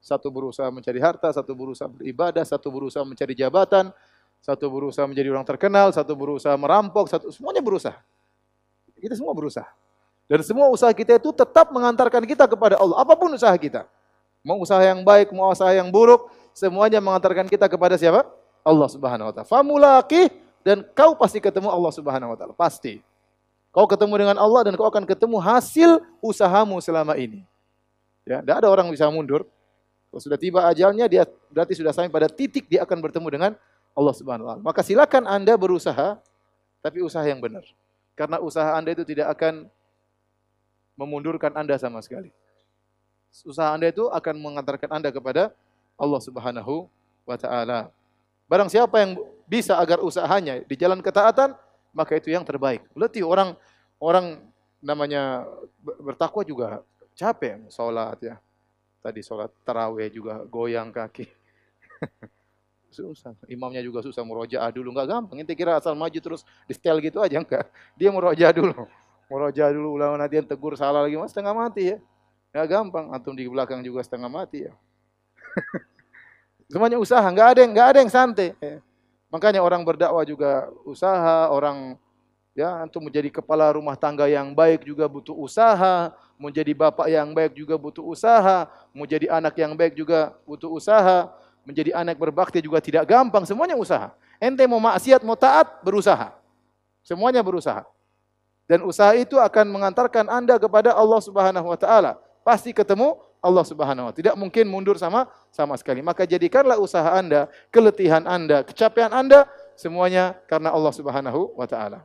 Satu 0.00 0.32
berusaha 0.32 0.64
mencari 0.72 0.96
harta, 0.96 1.28
satu 1.28 1.52
berusaha 1.52 1.84
beribadah, 1.92 2.40
satu 2.40 2.72
berusaha 2.72 3.04
mencari 3.04 3.36
jabatan, 3.36 3.92
satu 4.40 4.72
berusaha 4.72 5.04
menjadi 5.04 5.28
orang 5.28 5.44
terkenal, 5.44 5.92
satu 5.92 6.16
berusaha 6.16 6.56
merampok, 6.56 7.12
satu 7.12 7.28
semuanya 7.28 7.60
berusaha. 7.60 8.00
Kita 8.96 9.12
semua 9.12 9.36
berusaha. 9.36 9.68
Dan 10.24 10.40
semua 10.40 10.72
usaha 10.72 10.88
kita 10.96 11.20
itu 11.20 11.28
tetap 11.36 11.68
mengantarkan 11.68 12.24
kita 12.24 12.48
kepada 12.48 12.80
Allah. 12.80 12.96
Apa 12.96 13.12
pun 13.12 13.28
usaha 13.28 13.52
kita. 13.60 13.84
Mau 14.40 14.56
usaha 14.64 14.80
yang 14.80 15.04
baik, 15.04 15.36
mau 15.36 15.52
usaha 15.52 15.68
yang 15.76 15.92
buruk, 15.92 16.32
semuanya 16.56 16.96
mengantarkan 16.96 17.44
kita 17.44 17.68
kepada 17.68 18.00
siapa? 18.00 18.24
Allah 18.64 18.88
Subhanahu 18.88 19.28
wa 19.28 19.32
taala. 19.36 19.48
Famulaqih 19.48 20.32
dan 20.64 20.80
kau 20.96 21.12
pasti 21.12 21.44
ketemu 21.44 21.68
Allah 21.68 21.92
Subhanahu 21.92 22.32
wa 22.32 22.36
taala, 22.40 22.56
pasti. 22.56 23.04
Kau 23.70 23.86
ketemu 23.86 24.26
dengan 24.26 24.36
Allah 24.38 24.66
dan 24.66 24.74
kau 24.74 24.86
akan 24.86 25.06
ketemu 25.06 25.38
hasil 25.38 26.02
usahamu 26.18 26.82
selama 26.82 27.14
ini. 27.14 27.46
Ya, 28.26 28.42
tidak 28.42 28.66
ada 28.66 28.68
orang 28.68 28.90
bisa 28.90 29.06
mundur. 29.06 29.46
Kalau 30.10 30.20
sudah 30.22 30.38
tiba 30.38 30.66
ajalnya, 30.66 31.06
dia 31.06 31.22
berarti 31.54 31.78
sudah 31.78 31.94
sampai 31.94 32.10
pada 32.10 32.26
titik 32.26 32.66
dia 32.66 32.82
akan 32.82 32.98
bertemu 32.98 33.28
dengan 33.30 33.50
Allah 33.94 34.14
Subhanahu 34.14 34.46
wa 34.46 34.50
taala. 34.58 34.62
Maka 34.66 34.80
silakan 34.82 35.22
Anda 35.30 35.54
berusaha, 35.54 36.18
tapi 36.82 36.98
usaha 36.98 37.22
yang 37.22 37.38
benar. 37.38 37.62
Karena 38.18 38.42
usaha 38.42 38.74
Anda 38.74 38.90
itu 38.90 39.06
tidak 39.06 39.38
akan 39.38 39.70
memundurkan 40.98 41.54
Anda 41.54 41.78
sama 41.78 42.02
sekali 42.02 42.34
usaha 43.46 43.70
Anda 43.70 43.90
itu 43.90 44.10
akan 44.10 44.34
mengantarkan 44.42 44.90
Anda 44.90 45.10
kepada 45.14 45.54
Allah 45.94 46.20
Subhanahu 46.20 46.90
wa 47.24 47.36
taala. 47.38 47.94
Barang 48.50 48.66
siapa 48.66 48.98
yang 48.98 49.14
bisa 49.46 49.78
agar 49.78 50.02
usahanya 50.02 50.66
di 50.66 50.74
jalan 50.74 50.98
ketaatan, 50.98 51.54
maka 51.90 52.16
itu 52.18 52.30
yang 52.30 52.46
terbaik. 52.46 52.84
Letih 52.94 53.26
orang 53.26 53.54
orang 54.00 54.42
namanya 54.80 55.44
bertakwa 55.80 56.42
juga 56.42 56.66
capek 57.14 57.68
salat 57.68 58.18
ya. 58.22 58.36
Tadi 59.00 59.20
salat 59.24 59.50
tarawih 59.64 60.08
juga 60.12 60.44
goyang 60.48 60.92
kaki. 60.92 61.28
susah. 62.90 63.32
Imamnya 63.46 63.80
juga 63.80 64.02
susah 64.02 64.26
murojaah 64.26 64.70
dulu 64.74 64.90
enggak 64.92 65.08
gampang. 65.08 65.36
Ente 65.40 65.54
kira 65.54 65.78
asal 65.78 65.94
maju 65.94 66.18
terus 66.18 66.42
di 66.66 66.74
setel 66.74 66.98
gitu 67.00 67.22
aja 67.22 67.38
enggak. 67.38 67.70
Dia 67.94 68.10
murojaah 68.10 68.52
dulu. 68.52 68.74
Murojaah 69.30 69.70
dulu 69.70 69.94
ulama 69.94 70.18
nanti 70.18 70.42
yang 70.42 70.48
tegur 70.48 70.74
salah 70.74 71.06
lagi 71.06 71.14
mas 71.14 71.30
setengah 71.30 71.54
mati 71.54 71.94
ya. 71.94 71.98
Ya 72.50 72.66
gampang, 72.66 73.14
antum 73.14 73.30
di 73.30 73.46
belakang 73.46 73.78
juga 73.78 74.02
setengah 74.02 74.26
mati 74.26 74.66
ya. 74.66 74.74
Semuanya 76.70 76.98
usaha, 76.98 77.22
nggak 77.22 77.48
ada 77.54 77.60
yang 77.62 77.72
nggak 77.74 77.88
ada 77.94 77.98
yang 78.02 78.10
santai. 78.10 78.58
Ya. 78.58 78.82
Makanya 79.30 79.62
orang 79.62 79.86
berdakwah 79.86 80.26
juga 80.26 80.66
usaha, 80.82 81.46
orang 81.54 81.94
ya 82.50 82.82
antum 82.82 83.06
menjadi 83.06 83.30
kepala 83.30 83.70
rumah 83.70 83.94
tangga 83.94 84.26
yang 84.26 84.50
baik 84.50 84.82
juga 84.82 85.06
butuh 85.06 85.38
usaha, 85.38 86.10
menjadi 86.34 86.74
bapak 86.74 87.06
yang 87.06 87.30
baik 87.30 87.54
juga 87.54 87.78
butuh 87.78 88.02
usaha, 88.02 88.66
menjadi 88.90 89.30
anak 89.30 89.54
yang 89.54 89.72
baik 89.78 89.94
juga 89.94 90.34
butuh 90.42 90.66
usaha, 90.74 91.30
menjadi 91.62 91.94
anak 91.94 92.18
berbakti 92.18 92.58
juga 92.58 92.82
tidak 92.82 93.06
gampang, 93.06 93.46
semuanya 93.46 93.78
usaha. 93.78 94.10
Ente 94.42 94.66
mau 94.66 94.82
maksiat, 94.82 95.22
mau 95.22 95.38
taat, 95.38 95.78
berusaha. 95.86 96.34
Semuanya 97.06 97.40
berusaha. 97.40 97.86
Dan 98.66 98.82
usaha 98.86 99.14
itu 99.14 99.38
akan 99.38 99.66
mengantarkan 99.70 100.26
Anda 100.30 100.58
kepada 100.58 100.94
Allah 100.94 101.20
Subhanahu 101.22 101.70
wa 101.70 101.78
taala 101.78 102.18
pasti 102.46 102.70
ketemu 102.70 103.18
Allah 103.40 103.64
Subhanahu 103.64 104.08
wa 104.08 104.14
Tidak 104.14 104.36
mungkin 104.36 104.68
mundur 104.68 105.00
sama 105.00 105.26
sama 105.48 105.74
sekali. 105.80 106.04
Maka 106.04 106.28
jadikanlah 106.28 106.76
usaha 106.76 107.16
Anda, 107.16 107.48
keletihan 107.72 108.28
Anda, 108.28 108.62
kecapean 108.62 109.10
Anda 109.10 109.48
semuanya 109.74 110.36
karena 110.44 110.70
Allah 110.70 110.92
Subhanahu 110.92 111.56
wa 111.56 111.64
taala. 111.64 112.04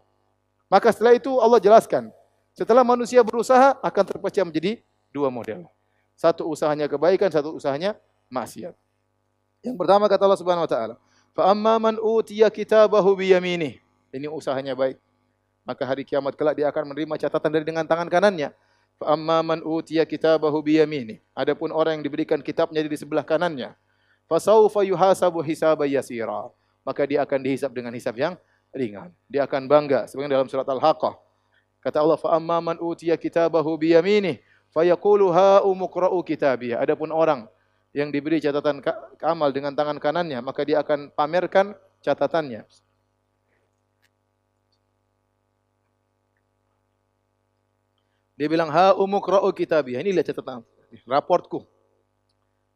Maka 0.72 0.96
setelah 0.96 1.13
itu 1.13 1.30
Allah 1.38 1.60
jelaskan, 1.60 2.10
setelah 2.56 2.82
manusia 2.82 3.22
berusaha 3.22 3.75
akan 3.84 4.04
terpecah 4.08 4.44
menjadi 4.48 4.80
dua 5.12 5.27
model. 5.27 5.68
Satu 6.15 6.48
usahanya 6.48 6.88
kebaikan, 6.88 7.27
satu 7.27 7.51
usahanya 7.54 8.00
maksiat. 8.32 8.74
Yang 9.62 9.75
pertama 9.75 10.08
kata 10.08 10.24
Allah 10.24 10.39
Subhanahu 10.39 10.65
wa 10.65 10.72
taala, 10.72 10.96
"Fa 11.36 11.51
amma 11.51 11.75
man 11.77 11.96
utiya 12.00 12.48
kitabahu 12.48 13.20
bi 13.20 13.36
yaminih." 13.36 13.84
Ini 14.15 14.32
usahanya 14.32 14.72
baik. 14.72 14.96
Maka 15.68 15.84
hari 15.84 16.08
kiamat 16.08 16.38
kelak 16.38 16.56
dia 16.56 16.72
akan 16.72 16.94
menerima 16.94 17.27
catatan 17.27 17.50
dari 17.51 17.65
dengan 17.68 17.84
tangan 17.84 18.08
kanannya. 18.08 18.54
Fa 18.96 19.20
man 19.20 19.60
utiya 19.60 20.08
kitabahu 20.08 20.64
bi 20.64 20.80
yamini. 20.80 21.20
Adapun 21.36 21.72
orang 21.75 22.00
yang 22.00 22.06
diberikan 22.08 22.40
kitabnya 22.40 22.80
di 22.80 22.96
sebelah 22.96 23.28
kanannya, 23.28 23.75
fa 24.25 24.40
sawfa 24.40 24.88
yuhasabu 24.88 25.44
hisaban 25.44 25.92
yasira. 25.92 26.48
Maka 26.86 27.02
dia 27.04 27.25
akan 27.25 27.40
dihisab 27.44 27.74
dengan 27.75 27.92
hisab 27.92 28.16
yang 28.16 28.40
ringan. 28.72 29.12
Dia 29.28 29.44
akan 29.50 29.68
bangga 29.68 30.06
sebagaimana 30.08 30.40
dalam 30.40 30.48
surat 30.48 30.68
Al-Haqqah. 30.70 31.18
Kata 31.82 31.98
Allah, 32.02 32.18
fa 32.18 32.34
amma 32.38 32.62
man 32.62 32.78
utiya 32.80 33.18
kitabahu 33.18 33.78
bi 33.78 33.94
yamini, 33.94 34.40
fa 34.70 34.86
yaqulu 34.86 35.34
ha 35.34 35.66
umqra'u 35.66 36.22
kitabiyah. 36.24 36.82
Adapun 36.82 37.10
orang 37.12 37.50
yang 37.96 38.12
diberi 38.12 38.40
catatan 38.44 38.84
amal 39.24 39.50
dengan 39.50 39.74
tangan 39.74 39.98
kanannya, 39.98 40.40
maka 40.44 40.62
dia 40.64 40.84
akan 40.84 41.12
pamerkan 41.16 41.74
catatannya. 42.04 42.64
Dia 48.36 48.48
bilang, 48.51 48.68
ha 48.68 48.92
umukra'u 48.96 49.48
kitabiyah. 49.56 50.04
Ini 50.04 50.12
lihat 50.12 50.36
catatan. 50.36 50.60
Raportku. 51.08 51.63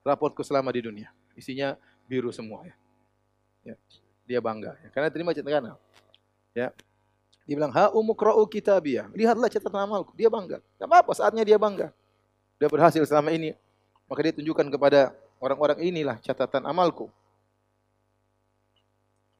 Raportku 0.07 0.39
selama 0.43 0.71
di 0.71 0.87
dunia. 0.87 1.11
Isinya 1.35 1.75
biru 2.07 2.31
semua. 2.31 2.63
Ya. 2.63 2.75
ya. 3.67 3.75
Dia 4.23 4.39
bangga. 4.39 4.79
Ya. 4.79 4.89
Karena 4.95 5.11
terima 5.11 5.35
catatan. 5.35 5.75
Ya. 6.55 6.71
Dia 7.43 7.55
bilang, 7.59 7.75
ha 7.75 7.91
umukra'u 7.91 8.39
kitabiyah. 8.47 9.11
Lihatlah 9.11 9.51
catatan 9.51 9.83
amalku. 9.83 10.15
Dia 10.15 10.31
bangga. 10.31 10.63
Tidak 10.63 10.87
apa-apa 10.87 11.11
saatnya 11.11 11.43
dia 11.43 11.59
bangga. 11.59 11.91
Dia 12.55 12.71
berhasil 12.71 13.03
selama 13.03 13.35
ini. 13.35 13.51
Maka 14.07 14.19
dia 14.25 14.33
tunjukkan 14.39 14.67
kepada 14.71 15.11
orang-orang 15.43 15.83
inilah 15.83 16.17
catatan 16.23 16.63
amalku. 16.63 17.11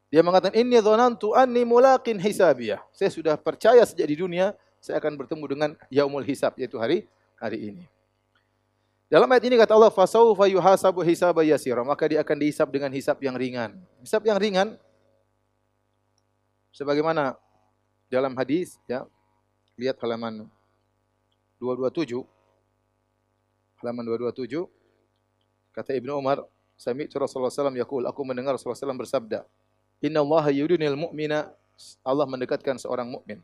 Dia 0.10 0.26
mengatakan, 0.26 0.58
Inni 0.58 0.82
dhonantu 0.82 1.38
anni 1.38 1.62
mulaqin 1.62 2.18
hisabiyah. 2.18 2.82
Saya 2.92 3.14
sudah 3.14 3.38
percaya 3.38 3.86
sejak 3.86 4.10
di 4.10 4.18
dunia, 4.18 4.58
saya 4.80 4.98
akan 5.00 5.20
bertemu 5.20 5.46
dengan 5.46 5.70
yaumul 5.92 6.24
hisab 6.24 6.56
yaitu 6.56 6.80
hari 6.80 7.08
hari 7.36 7.72
ini. 7.72 7.86
Dalam 9.10 9.26
ayat 9.34 9.44
ini 9.50 9.58
kata 9.58 9.74
Allah 9.74 9.90
fasaufa 9.90 10.46
yuhasabu 10.46 11.02
hisaba 11.02 11.42
yasira, 11.42 11.82
maka 11.82 12.06
dia 12.06 12.22
akan 12.22 12.38
dihisab 12.38 12.70
dengan 12.70 12.94
hisab 12.94 13.18
yang 13.20 13.34
ringan. 13.34 13.74
Hisab 14.06 14.22
yang 14.22 14.38
ringan 14.38 14.78
sebagaimana 16.70 17.34
dalam 18.08 18.38
hadis 18.38 18.78
ya. 18.86 19.06
Lihat 19.80 19.98
halaman 20.04 20.46
227. 21.58 22.22
Halaman 23.80 24.04
227 24.04 24.68
kata 25.72 25.96
Ibnu 25.96 26.12
Umar, 26.20 26.44
sami'tu 26.76 27.16
Rasulullah 27.16 27.48
SAW 27.48 27.72
yaqul, 27.80 28.04
aku 28.04 28.22
mendengar 28.28 28.52
Rasulullah 28.60 28.76
SAW 28.76 29.00
bersabda, 29.00 29.48
"Inna 30.04 30.20
Allah 30.20 30.52
yudunil 30.52 31.00
mu'mina" 31.00 31.48
Allah 32.04 32.28
mendekatkan 32.28 32.76
seorang 32.76 33.08
mukmin 33.08 33.40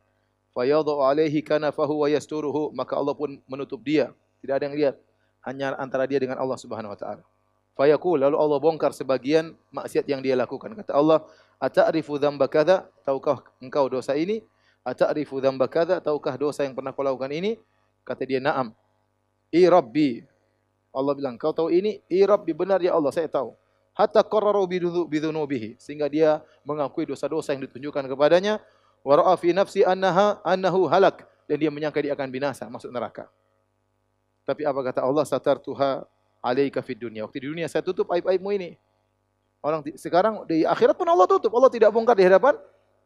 fayadhu 0.55 1.03
alaihi 1.03 1.43
kanafahu 1.43 2.01
wa 2.01 2.07
yasturuhu 2.07 2.71
maka 2.71 2.95
Allah 2.95 3.11
pun 3.11 3.35
menutup 3.45 3.83
dia. 3.83 4.15
Tidak 4.39 4.55
ada 4.55 4.63
yang 4.71 4.75
lihat 4.79 4.95
hanya 5.43 5.75
antara 5.75 6.07
dia 6.07 6.17
dengan 6.17 6.39
Allah 6.39 6.55
Subhanahu 6.55 6.95
wa 6.95 6.97
taala. 6.97 7.23
Fayaqul 7.75 8.23
lalu 8.23 8.39
Allah 8.39 8.57
bongkar 8.63 8.95
sebagian 8.95 9.51
maksiat 9.75 10.07
yang 10.07 10.23
dia 10.23 10.39
lakukan. 10.39 10.71
Kata 10.79 10.95
Allah 10.95 11.27
ata'rifu 11.59 12.15
dzamba 12.15 12.47
kadza? 12.47 12.87
Tahukah 13.03 13.43
engkau 13.59 13.91
dosa 13.91 14.15
ini? 14.15 14.39
Ata'rifu 14.87 15.43
dzamba 15.43 15.67
kadza? 15.67 15.99
Tahukah 15.99 16.39
dosa 16.39 16.63
yang 16.63 16.71
pernah 16.71 16.95
kau 16.95 17.03
lakukan 17.03 17.29
ini? 17.35 17.59
Kata 18.07 18.23
dia 18.23 18.39
na'am. 18.39 18.71
I 19.51 19.67
rabbi. 19.67 20.23
Allah 20.95 21.13
bilang 21.19 21.35
kau 21.35 21.51
tahu 21.51 21.67
ini? 21.67 21.99
I 22.07 22.23
rabbi 22.23 22.55
benar 22.55 22.79
ya 22.79 22.95
Allah 22.95 23.11
saya 23.11 23.27
tahu. 23.27 23.51
Hatta 23.95 24.23
qarraru 24.23 24.67
bidzunubihi 25.07 25.79
sehingga 25.79 26.07
dia 26.11 26.43
mengakui 26.67 27.07
dosa-dosa 27.07 27.55
yang 27.55 27.63
ditunjukkan 27.63 28.11
kepadanya 28.11 28.59
wa 29.05 29.13
ra'a 29.21 29.33
fi 29.37 29.53
nafsi 29.53 29.85
annaha 29.85 30.41
annahu 30.41 30.89
halak 30.89 31.29
dan 31.45 31.61
dia 31.61 31.69
menyangka 31.69 32.01
dia 32.01 32.17
akan 32.17 32.27
binasa 32.33 32.65
masuk 32.65 32.89
neraka. 32.89 33.29
Tapi 34.45 34.65
apa 34.65 34.81
kata 34.81 35.05
Allah 35.05 35.25
satartuha 35.25 36.09
alaika 36.41 36.81
fid 36.81 36.97
dunya. 36.97 37.21
Waktu 37.25 37.45
di 37.45 37.47
dunia 37.53 37.69
saya 37.69 37.85
tutup 37.85 38.09
aib-aibmu 38.13 38.49
ini. 38.53 38.77
Orang 39.61 39.81
sekarang 39.97 40.45
di 40.45 40.61
akhirat 40.65 40.93
pun 40.93 41.09
Allah 41.09 41.25
tutup. 41.25 41.49
Allah 41.53 41.69
tidak 41.73 41.89
bongkar 41.89 42.13
di 42.17 42.25
hadapan 42.25 42.53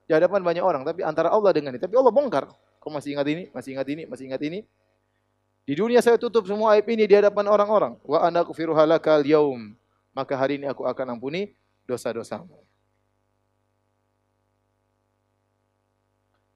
di 0.09 0.11
hadapan 0.11 0.41
banyak 0.41 0.63
orang, 0.65 0.81
tapi 0.83 1.05
antara 1.05 1.31
Allah 1.31 1.55
dengan 1.55 1.75
ini. 1.75 1.79
Tapi 1.79 1.95
Allah 1.95 2.11
bongkar. 2.11 2.51
Kau 2.83 2.91
masih 2.91 3.15
ingat 3.15 3.27
ini? 3.27 3.43
Masih 3.55 3.75
ingat 3.75 3.87
ini? 3.87 4.03
Masih 4.07 4.23
ingat 4.27 4.41
ini? 4.43 4.59
Di 5.63 5.77
dunia 5.77 6.01
saya 6.01 6.17
tutup 6.17 6.49
semua 6.49 6.75
aib 6.75 6.87
ini 6.89 7.05
di 7.05 7.15
hadapan 7.15 7.45
orang-orang. 7.47 7.93
Wa 8.03 8.27
ana 8.27 8.43
kufiru 8.43 8.75
halakal 8.75 9.23
yaum. 9.23 9.77
Maka 10.11 10.35
hari 10.35 10.59
ini 10.59 10.67
aku 10.67 10.83
akan 10.83 11.15
ampuni 11.15 11.53
dosa-dosamu. 11.85 12.68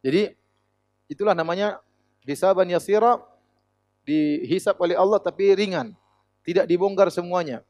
Jadi 0.04 0.36
itulah 1.08 1.32
namanya 1.32 1.80
hisaban 2.28 2.68
yasira 2.68 3.24
dihisap 4.04 4.76
oleh 4.84 5.00
Allah 5.00 5.18
tapi 5.24 5.56
ringan. 5.56 5.96
Tidak 6.44 6.68
dibongkar 6.68 7.08
semuanya. 7.08 7.64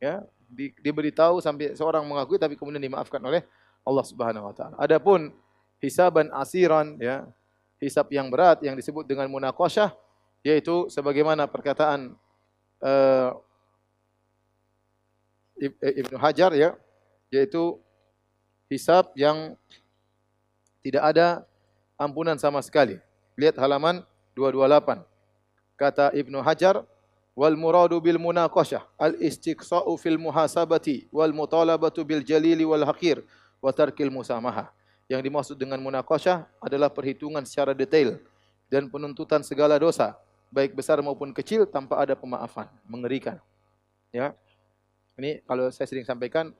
Ya, 0.00 0.24
di, 0.48 0.72
diberitahu 0.80 1.40
sampai 1.44 1.76
seorang 1.76 2.04
mengakui 2.04 2.40
tapi 2.40 2.56
kemudian 2.56 2.80
dimaafkan 2.80 3.20
oleh 3.20 3.44
Allah 3.84 4.04
Subhanahu 4.04 4.48
wa 4.48 4.54
taala. 4.56 4.74
Adapun 4.80 5.32
hisaban 5.78 6.32
asiran 6.32 6.96
ya, 6.96 7.28
hisab 7.76 8.08
yang 8.08 8.32
berat 8.32 8.64
yang 8.64 8.72
disebut 8.72 9.04
dengan 9.04 9.28
munaqasyah 9.28 9.92
yaitu 10.46 10.86
sebagaimana 10.88 11.50
perkataan 11.50 12.14
uh, 12.78 13.30
Ibnu 15.80 16.16
Hajar 16.20 16.52
ya, 16.52 16.76
yaitu 17.32 17.80
hisab 18.70 19.10
yang 19.16 19.56
tidak 20.84 21.02
ada 21.02 21.28
ampunan 21.96 22.36
sama 22.36 22.60
sekali. 22.62 23.00
Lihat 23.36 23.56
halaman 23.60 24.04
228. 24.36 25.04
Kata 25.76 26.08
Ibnu 26.16 26.40
Hajar, 26.40 26.84
wal 27.36 27.52
muradu 27.52 28.00
bil 28.00 28.16
munaqashah 28.16 28.88
al 28.96 29.12
istiqsa'u 29.20 29.92
fil 30.00 30.16
muhasabati 30.16 31.04
wal 31.12 31.36
mutalabatu 31.36 32.00
bil 32.00 32.24
jalili 32.24 32.64
wal 32.64 32.84
haqir 32.88 33.20
wa 33.60 33.68
tarkil 33.72 34.08
musamaha. 34.08 34.72
Yang 35.06 35.20
dimaksud 35.28 35.56
dengan 35.60 35.78
munaqashah 35.84 36.48
adalah 36.64 36.88
perhitungan 36.88 37.44
secara 37.44 37.76
detail 37.76 38.16
dan 38.66 38.88
penuntutan 38.90 39.44
segala 39.44 39.78
dosa, 39.78 40.16
baik 40.50 40.74
besar 40.74 40.98
maupun 41.04 41.30
kecil 41.30 41.68
tanpa 41.68 42.00
ada 42.00 42.16
pemaafan. 42.16 42.66
Mengerikan. 42.88 43.38
Ya. 44.10 44.32
Ini 45.16 45.44
kalau 45.48 45.68
saya 45.72 45.86
sering 45.88 46.04
sampaikan 46.04 46.52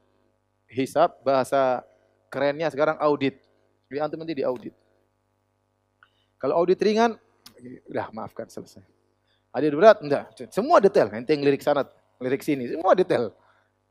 hisab 0.70 1.12
bahasa 1.24 1.82
kerennya 2.30 2.68
sekarang 2.70 2.96
audit. 3.00 3.40
Jadi 3.88 3.98
antum 3.98 4.20
nanti 4.20 4.36
di 4.36 4.44
audit. 4.46 4.72
Kalau 6.36 6.54
audit 6.60 6.80
ringan, 6.80 7.16
udah 7.88 8.12
maafkan 8.12 8.46
selesai. 8.48 8.84
Ada 9.56 9.72
berat? 9.72 9.98
Enggak. 10.04 10.24
Semua 10.52 10.76
detail. 10.84 11.08
Ente 11.16 11.32
yang 11.32 11.44
lirik 11.48 11.64
sana, 11.64 11.88
lirik 12.20 12.44
sini, 12.44 12.68
semua 12.68 12.92
detail. 12.92 13.32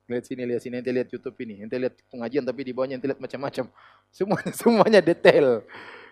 Lihat 0.05 0.25
sini, 0.29 0.41
lihat 0.45 0.61
sini, 0.61 0.75
ente 0.77 0.93
lihat 0.93 1.09
YouTube 1.09 1.33
ini, 1.41 1.65
ente 1.65 1.81
lihat 1.81 1.97
pengajian 2.13 2.45
tapi 2.45 2.61
di 2.61 2.71
bawahnya 2.77 3.01
ente 3.01 3.09
lihat 3.09 3.17
macam-macam. 3.17 3.65
Semuanya 4.17 4.51
semuanya 4.53 5.01
detail. 5.01 5.65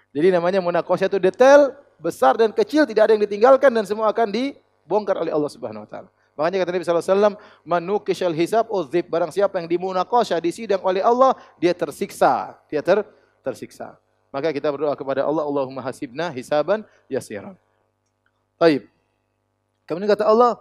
Jadi 0.09 0.27
namanya 0.33 0.59
munakosya 0.65 1.05
itu 1.05 1.21
detail, 1.21 1.77
besar 2.01 2.33
dan 2.33 2.49
kecil 2.49 2.89
tidak 2.89 3.09
ada 3.09 3.11
yang 3.13 3.21
ditinggalkan 3.21 3.69
dan 3.69 3.85
semua 3.85 4.09
akan 4.09 4.33
dibongkar 4.33 5.21
oleh 5.21 5.29
Allah 5.29 5.51
Subhanahu 5.53 5.85
wa 5.85 5.89
taala. 5.89 6.09
Makanya 6.33 6.65
kata 6.65 6.69
Nabi 6.73 6.85
wasallam, 6.89 7.33
"Manukishal 7.61 8.33
hisab 8.33 8.65
uzib." 8.73 9.05
Barang 9.05 9.29
siapa 9.29 9.61
yang 9.61 9.69
dimunakosya 9.69 10.41
disidang 10.41 10.81
oleh 10.81 11.05
Allah, 11.05 11.37
dia 11.61 11.77
tersiksa. 11.77 12.57
Dia 12.73 12.81
ter 12.81 13.05
tersiksa. 13.45 13.93
Maka 14.33 14.49
kita 14.49 14.73
berdoa 14.73 14.97
kepada 14.97 15.21
Allah, 15.21 15.45
Allahumma 15.45 15.85
hasibna 15.85 16.33
hisaban 16.33 16.81
yasiran. 17.05 17.53
Baik. 18.57 18.89
Kemudian 19.85 20.09
kata 20.09 20.25
Allah, 20.25 20.57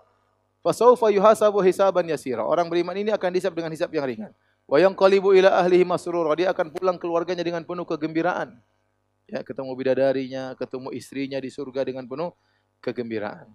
"Fasaufa 0.61 1.09
yuhasabu 1.09 1.65
hisaban 1.65 2.05
yasira." 2.05 2.45
Orang 2.45 2.69
beriman 2.69 2.93
ini 2.93 3.09
akan 3.17 3.33
dihisab 3.33 3.57
dengan 3.57 3.73
hisab 3.73 3.89
yang 3.89 4.05
ringan. 4.05 4.33
Wa 4.69 4.77
yanqalibu 4.77 5.33
ila 5.33 5.57
ahlihi 5.57 5.89
masrura. 5.89 6.37
Dia 6.37 6.53
akan 6.53 6.69
pulang 6.69 7.01
keluarganya 7.01 7.41
dengan 7.41 7.65
penuh 7.65 7.89
kegembiraan. 7.89 8.61
Ya, 9.25 9.41
ketemu 9.41 9.73
bidadarinya, 9.73 10.53
ketemu 10.61 10.93
istrinya 10.93 11.41
di 11.41 11.49
surga 11.49 11.89
dengan 11.89 12.05
penuh 12.05 12.37
kegembiraan. 12.85 13.49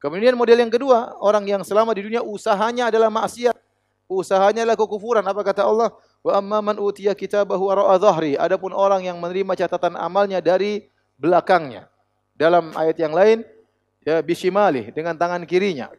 Kemudian 0.00 0.36
model 0.36 0.68
yang 0.68 0.72
kedua, 0.72 1.16
orang 1.20 1.48
yang 1.48 1.62
selama 1.64 1.96
di 1.96 2.04
dunia 2.04 2.20
usahanya 2.20 2.92
adalah 2.92 3.08
maksiat. 3.08 3.56
Usahanya 4.10 4.68
adalah 4.68 4.76
kekufuran. 4.76 5.24
Apa 5.24 5.40
kata 5.40 5.64
Allah? 5.64 5.94
Wa 6.20 6.36
amma 6.36 6.60
man 6.60 6.76
utiya 6.76 7.16
kitabahu 7.16 7.72
wara'a 7.72 7.96
dhahri. 7.96 8.36
Adapun 8.36 8.76
orang 8.76 9.04
yang 9.08 9.16
menerima 9.16 9.56
catatan 9.56 9.96
amalnya 9.96 10.44
dari 10.44 10.88
belakangnya. 11.16 11.88
Dalam 12.36 12.72
ayat 12.76 12.96
yang 13.00 13.12
lain, 13.12 13.44
ya 14.04 14.20
bishimali 14.24 14.92
dengan 14.92 15.16
tangan 15.16 15.44
kirinya 15.44 15.92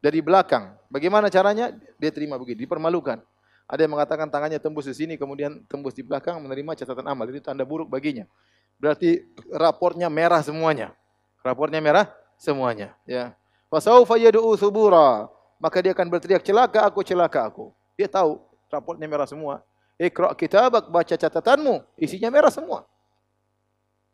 dari 0.00 0.20
belakang. 0.20 0.76
Bagaimana 0.92 1.32
caranya? 1.32 1.72
Dia 1.96 2.12
terima 2.12 2.36
begitu, 2.36 2.64
dipermalukan. 2.64 3.20
Ada 3.64 3.88
yang 3.88 3.96
mengatakan 3.96 4.28
tangannya 4.28 4.60
tembus 4.60 4.84
di 4.84 4.92
sini 4.92 5.16
kemudian 5.16 5.64
tembus 5.64 5.96
di 5.96 6.04
belakang 6.04 6.36
menerima 6.44 6.84
catatan 6.84 7.08
amal. 7.08 7.24
Itu 7.32 7.40
tanda 7.40 7.64
buruk 7.64 7.88
baginya. 7.88 8.28
Berarti 8.76 9.24
raportnya 9.48 10.12
merah 10.12 10.44
semuanya. 10.44 10.92
Raportnya 11.40 11.80
merah 11.80 12.08
semuanya, 12.36 12.92
ya. 13.08 13.32
Fasaufa 13.72 14.20
yad'u 14.20 14.52
subura. 14.60 15.28
Maka 15.56 15.80
dia 15.80 15.96
akan 15.96 16.12
berteriak 16.12 16.44
celaka 16.44 16.84
aku, 16.84 17.00
celaka 17.00 17.48
aku. 17.48 17.72
Dia 17.96 18.04
tahu 18.08 18.36
raportnya 18.74 19.06
merah 19.06 19.28
semua. 19.30 19.62
Iqra 19.94 20.34
kitabak, 20.34 20.90
baca 20.90 21.14
catatanmu, 21.14 21.86
isinya 21.94 22.26
merah 22.28 22.50
semua. 22.50 22.82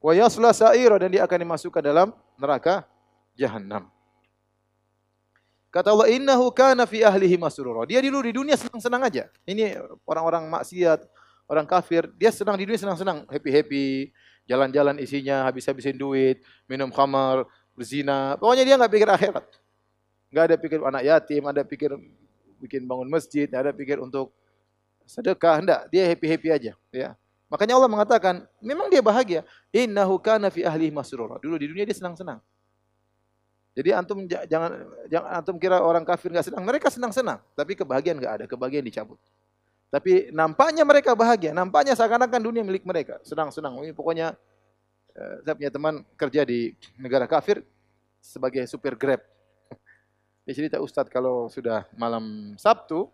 Wa 0.01 0.13
yasla 0.13 0.53
sa'ira 0.53 1.01
dan 1.01 1.13
dia 1.13 1.25
akan 1.25 1.39
dimasukkan 1.41 1.81
dalam 1.81 2.13
neraka 2.37 2.85
jahannam. 3.37 3.89
Kata 5.71 5.95
Allah, 5.95 6.11
innahu 6.11 6.51
kana 6.51 6.83
fi 6.85 7.07
ahlihi 7.07 7.39
masrura. 7.39 7.87
Dia 7.87 8.03
dulu 8.03 8.27
di 8.27 8.33
dunia 8.35 8.59
senang-senang 8.59 9.07
aja. 9.07 9.31
Ini 9.47 9.79
orang-orang 10.03 10.51
maksiat, 10.51 11.07
orang 11.47 11.63
kafir, 11.63 12.11
dia 12.19 12.35
senang 12.35 12.59
di 12.59 12.67
dunia 12.67 12.81
senang-senang, 12.81 13.23
happy-happy, 13.31 14.11
jalan-jalan 14.51 14.99
isinya, 14.99 15.47
habis-habisin 15.47 15.95
duit, 15.95 16.43
minum 16.67 16.91
khamar, 16.91 17.47
berzina. 17.79 18.35
Pokoknya 18.37 18.67
dia 18.67 18.75
nggak 18.75 18.93
pikir 18.93 19.09
akhirat. 19.09 19.47
Nggak 20.35 20.45
ada 20.51 20.57
pikir 20.59 20.79
anak 20.83 21.03
yatim, 21.07 21.43
ada 21.47 21.63
pikir 21.63 21.91
bikin 22.59 22.83
bangun 22.85 23.07
masjid, 23.07 23.47
ada 23.47 23.71
pikir 23.71 24.03
untuk 24.03 24.35
sedekah, 25.11 25.59
enggak. 25.59 25.81
Dia 25.91 26.07
happy-happy 26.07 26.49
aja, 26.55 26.73
ya. 26.95 27.19
Makanya 27.51 27.75
Allah 27.75 27.91
mengatakan, 27.91 28.47
memang 28.63 28.87
dia 28.87 29.03
bahagia. 29.03 29.43
Innahu 29.75 30.23
kana 30.23 30.55
fi 30.55 30.63
ahlihi 30.63 30.95
masrura. 30.95 31.43
Dulu 31.43 31.59
di 31.59 31.67
dunia 31.67 31.83
dia 31.83 31.99
senang-senang. 31.99 32.39
Jadi 33.71 33.91
antum 33.95 34.27
jangan 34.27 34.83
jangan 35.07 35.31
antum 35.31 35.57
kira 35.59 35.79
orang 35.79 36.03
kafir 36.03 36.35
nggak 36.35 36.51
senang, 36.51 36.67
mereka 36.67 36.91
senang-senang, 36.91 37.39
tapi 37.55 37.79
kebahagiaan 37.79 38.19
nggak 38.19 38.35
ada, 38.43 38.45
kebahagiaan 38.51 38.83
dicabut. 38.83 39.19
Tapi 39.91 40.31
nampaknya 40.35 40.83
mereka 40.83 41.15
bahagia, 41.15 41.55
nampaknya 41.55 41.95
seakan-akan 41.95 42.41
dunia 42.43 42.63
milik 42.67 42.83
mereka, 42.83 43.23
senang-senang. 43.23 43.79
Ini 43.87 43.95
pokoknya 43.95 44.35
eh, 45.15 45.35
saya 45.47 45.55
punya 45.55 45.71
teman 45.71 46.03
kerja 46.19 46.43
di 46.43 46.75
negara 46.99 47.31
kafir 47.31 47.63
sebagai 48.19 48.67
supir 48.67 48.99
Grab. 48.99 49.23
Dia 50.47 50.55
cerita 50.55 50.83
Ustadz 50.83 51.11
kalau 51.11 51.47
sudah 51.47 51.87
malam 51.95 52.55
Sabtu, 52.59 53.07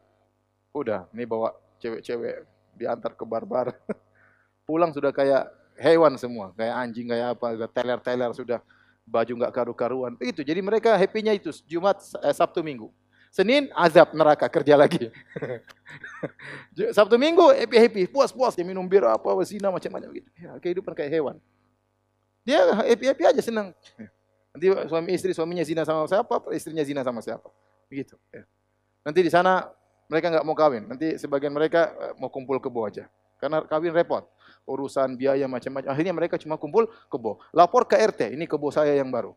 udah 0.72 1.04
ini 1.12 1.28
bawa 1.28 1.52
cewek-cewek 1.80 2.46
diantar 2.76 3.12
ke 3.16 3.24
barbar. 3.24 3.72
Pulang 4.68 4.90
sudah 4.90 5.14
kayak 5.14 5.48
hewan 5.78 6.16
semua, 6.18 6.50
kayak 6.56 6.74
anjing, 6.74 7.06
kayak 7.06 7.38
apa, 7.38 7.46
teler-teler 7.70 8.30
sudah 8.34 8.58
baju 9.06 9.32
nggak 9.38 9.52
karu-karuan. 9.54 10.12
Begitu. 10.18 10.42
Jadi 10.42 10.60
mereka 10.60 10.98
happy-nya 10.98 11.32
itu 11.36 11.54
Jumat, 11.64 12.02
eh, 12.20 12.34
Sabtu, 12.34 12.60
Minggu. 12.60 12.90
Senin 13.30 13.68
azab 13.76 14.16
neraka 14.16 14.48
kerja 14.48 14.80
lagi. 14.80 15.12
Sabtu 16.96 17.20
Minggu 17.20 17.52
happy 17.52 17.76
happy 17.76 18.02
puas 18.08 18.32
puas 18.32 18.56
dia 18.56 18.64
minum 18.64 18.88
bir 18.88 19.04
apa 19.04 19.28
zina 19.44 19.68
macam-macam 19.68 20.08
gitu. 20.16 20.28
Ya, 20.40 20.56
kehidupan 20.56 20.96
kayak 20.96 21.12
hewan. 21.12 21.36
Dia 22.48 22.64
happy 22.80 23.04
happy 23.12 23.24
aja 23.28 23.42
senang. 23.44 23.76
Nanti 24.56 24.66
suami 24.88 25.12
istri 25.12 25.36
suaminya 25.36 25.60
zina 25.68 25.84
sama 25.84 26.08
siapa, 26.08 26.48
istrinya 26.56 26.80
zina 26.80 27.04
sama 27.04 27.20
siapa. 27.20 27.52
Begitu. 27.92 28.16
Ya. 28.32 28.48
Nanti 29.04 29.20
di 29.20 29.28
sana 29.28 29.68
mereka 30.06 30.26
nggak 30.32 30.44
mau 30.46 30.56
kawin. 30.56 30.86
Nanti 30.86 31.18
sebagian 31.18 31.54
mereka 31.54 31.92
eh, 31.94 32.14
mau 32.18 32.30
kumpul 32.30 32.58
kebo 32.62 32.86
aja. 32.86 33.06
Karena 33.36 33.62
kawin 33.64 33.92
repot 33.92 34.24
urusan 34.66 35.14
biaya 35.14 35.46
macam-macam. 35.46 35.88
Akhirnya 35.94 36.12
mereka 36.12 36.34
cuma 36.36 36.58
kumpul 36.58 36.90
kebo. 37.08 37.38
Lapor 37.54 37.86
ke 37.86 37.96
RT, 37.96 38.34
ini 38.34 38.44
kebo 38.50 38.68
saya 38.74 38.92
yang 38.98 39.08
baru. 39.08 39.32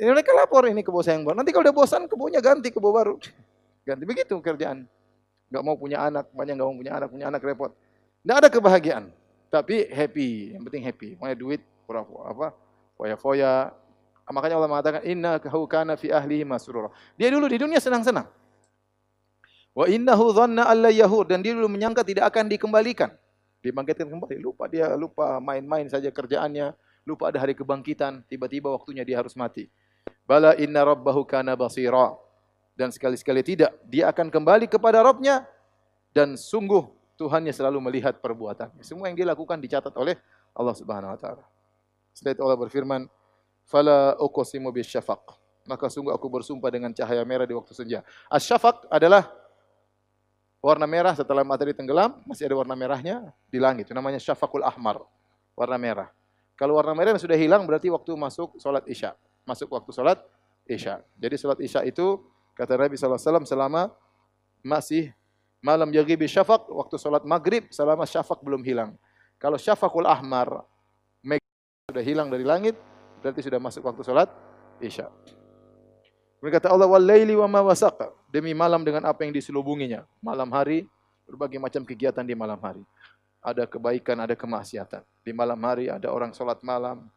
ini 0.00 0.08
mereka 0.16 0.32
lapor 0.32 0.64
ini 0.66 0.80
kebo 0.80 1.04
saya 1.04 1.20
yang 1.20 1.28
baru. 1.28 1.36
Nanti 1.36 1.52
kalau 1.52 1.68
udah 1.68 1.76
bosan 1.76 2.08
kebonya 2.08 2.40
ganti 2.40 2.72
kebo 2.72 2.88
baru. 2.90 3.20
Ganti 3.84 4.04
begitu 4.08 4.34
kerjaan. 4.40 4.88
Gak 5.46 5.62
mau 5.62 5.78
punya 5.78 6.02
anak, 6.02 6.26
banyak 6.34 6.58
gak 6.58 6.66
mau 6.66 6.74
punya 6.74 6.92
anak, 6.98 7.08
punya 7.12 7.26
anak 7.30 7.40
repot. 7.44 7.70
Tidak 8.26 8.36
ada 8.42 8.48
kebahagiaan, 8.50 9.14
tapi 9.46 9.86
happy. 9.86 10.58
Yang 10.58 10.62
penting 10.66 10.82
happy. 10.82 11.08
Punya 11.14 11.38
duit, 11.38 11.62
pura 11.86 12.02
apa, 12.02 12.50
foya-foya. 12.98 13.70
Makanya 14.26 14.58
Allah 14.58 14.70
mengatakan 14.70 15.00
inna 15.06 15.38
kana 15.38 15.94
fi 15.94 16.10
ahlihi 16.10 16.42
masrura. 16.42 16.90
Dia 17.14 17.30
dulu 17.30 17.46
di 17.46 17.62
dunia 17.62 17.78
senang-senang. 17.78 18.26
Wa 19.76 19.86
innahu 19.86 20.34
dhanna 20.34 20.66
alla 20.66 20.90
yahur 20.90 21.28
dan 21.28 21.44
dia 21.44 21.54
dulu 21.54 21.70
menyangka 21.70 22.02
tidak 22.02 22.34
akan 22.34 22.50
dikembalikan. 22.50 23.14
Dibangkitkan 23.62 24.10
kembali. 24.10 24.42
Lupa 24.42 24.66
dia 24.66 24.90
lupa 24.98 25.38
main-main 25.38 25.86
saja 25.86 26.10
kerjaannya, 26.10 26.74
lupa 27.06 27.30
ada 27.30 27.38
hari 27.38 27.54
kebangkitan, 27.54 28.26
tiba-tiba 28.26 28.72
waktunya 28.72 29.06
dia 29.06 29.22
harus 29.22 29.38
mati. 29.38 29.70
Bala 30.26 30.58
inna 30.58 30.82
rabbahu 30.82 31.22
kana 31.22 31.54
basira. 31.54 32.18
Dan 32.76 32.92
sekali-sekali 32.92 33.40
tidak, 33.40 33.72
dia 33.88 34.12
akan 34.12 34.28
kembali 34.28 34.68
kepada 34.68 35.00
Rabbnya 35.00 35.48
dan 36.12 36.36
sungguh 36.36 36.84
Tuhannya 37.16 37.48
selalu 37.48 37.80
melihat 37.80 38.20
perbuatannya. 38.20 38.84
Semua 38.84 39.08
yang 39.08 39.16
dia 39.16 39.24
lakukan 39.24 39.56
dicatat 39.56 39.96
oleh 39.96 40.20
Allah 40.52 40.76
Subhanahu 40.76 41.16
wa 41.16 41.16
taala. 41.16 41.44
Setelah 42.12 42.36
itu 42.36 42.42
Allah 42.44 42.60
berfirman, 42.60 43.00
"Fala 43.66 44.16
uqsimu 44.22 44.70
bisyafaq." 44.72 45.34
Maka 45.66 45.90
sungguh 45.90 46.14
aku 46.14 46.30
bersumpah 46.30 46.70
dengan 46.70 46.94
cahaya 46.94 47.26
merah 47.26 47.42
di 47.42 47.50
waktu 47.50 47.74
senja. 47.74 48.06
Asyafaq 48.30 48.86
adalah 48.86 49.26
warna 50.62 50.86
merah 50.86 51.14
setelah 51.18 51.42
matahari 51.42 51.74
tenggelam, 51.74 52.22
masih 52.22 52.46
ada 52.46 52.54
warna 52.54 52.78
merahnya 52.78 53.34
di 53.50 53.58
langit. 53.58 53.90
Itu 53.90 53.94
namanya 53.98 54.22
syafaqul 54.22 54.62
ahmar, 54.62 55.02
warna 55.58 55.74
merah. 55.74 56.08
Kalau 56.54 56.78
warna 56.78 56.94
merah 56.94 57.18
sudah 57.18 57.34
hilang 57.34 57.66
berarti 57.66 57.90
waktu 57.90 58.14
masuk 58.14 58.56
salat 58.62 58.86
Isya. 58.86 59.18
Masuk 59.42 59.68
waktu 59.74 59.90
salat 59.90 60.22
Isya. 60.70 61.02
Jadi 61.18 61.34
salat 61.34 61.58
Isya 61.58 61.82
itu 61.82 62.22
kata 62.54 62.78
Nabi 62.78 62.94
SAW 62.94 63.44
selama 63.44 63.90
masih 64.64 65.12
malam 65.60 65.90
yaghibi 65.90 66.30
syafaq, 66.30 66.70
waktu 66.70 66.94
sholat 66.94 67.26
maghrib 67.26 67.66
selama 67.74 68.06
syafaq 68.06 68.38
belum 68.38 68.62
hilang. 68.62 68.94
Kalau 69.36 69.58
syafaqul 69.58 70.06
ahmar, 70.06 70.62
sudah 71.86 72.02
hilang 72.02 72.30
dari 72.30 72.42
langit, 72.42 72.74
Berarti 73.26 73.42
sudah 73.42 73.58
masuk 73.58 73.82
waktu 73.82 74.06
salat 74.06 74.30
Isya. 74.78 75.10
Mereka 76.38 76.62
kata 76.62 76.70
Allah 76.70 76.86
wal 76.86 77.02
laili 77.02 77.34
wa 77.34 77.50
ma 77.50 77.58
wasaqa. 77.66 78.14
Demi 78.30 78.54
malam 78.54 78.86
dengan 78.86 79.02
apa 79.02 79.26
yang 79.26 79.34
diselubunginya. 79.34 80.06
Malam 80.22 80.46
hari 80.54 80.86
berbagai 81.26 81.58
macam 81.58 81.82
kegiatan 81.82 82.22
di 82.22 82.38
malam 82.38 82.54
hari. 82.62 82.86
Ada 83.42 83.66
kebaikan, 83.66 84.14
ada 84.22 84.38
kemaksiatan. 84.38 85.02
Di 85.26 85.34
malam 85.34 85.58
hari 85.58 85.90
ada 85.90 86.06
orang 86.14 86.30
salat 86.30 86.62
malam, 86.62 87.10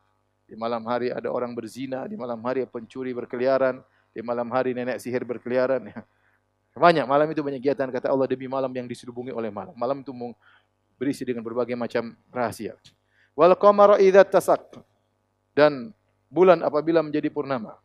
di 0.50 0.58
malam 0.58 0.82
hari 0.90 1.14
ada 1.14 1.30
orang 1.30 1.54
berzina, 1.54 2.10
di 2.10 2.18
malam 2.18 2.42
hari 2.42 2.66
pencuri 2.66 3.14
berkeliaran, 3.14 3.86
di 4.10 4.26
malam 4.26 4.50
hari 4.50 4.74
nenek 4.74 4.98
sihir 4.98 5.22
berkeliaran. 5.22 5.94
Banyak 6.74 7.06
malam 7.06 7.30
itu 7.30 7.46
banyak 7.46 7.62
kegiatan 7.62 7.92
kata 7.92 8.08
Allah 8.10 8.26
demi 8.26 8.50
malam 8.50 8.72
yang 8.74 8.90
diselubungi 8.90 9.30
oleh 9.30 9.54
malam. 9.54 9.78
Malam 9.78 10.00
itu 10.02 10.10
berisi 10.98 11.22
dengan 11.22 11.46
berbagai 11.46 11.78
macam 11.78 12.18
rahasia. 12.34 12.74
Wal 13.38 13.54
qamara 13.60 14.02
idza 14.02 14.24
tasaq 14.24 14.80
dan 15.52 15.92
bulan 16.30 16.62
apabila 16.62 17.02
menjadi 17.02 17.28
purnama. 17.28 17.76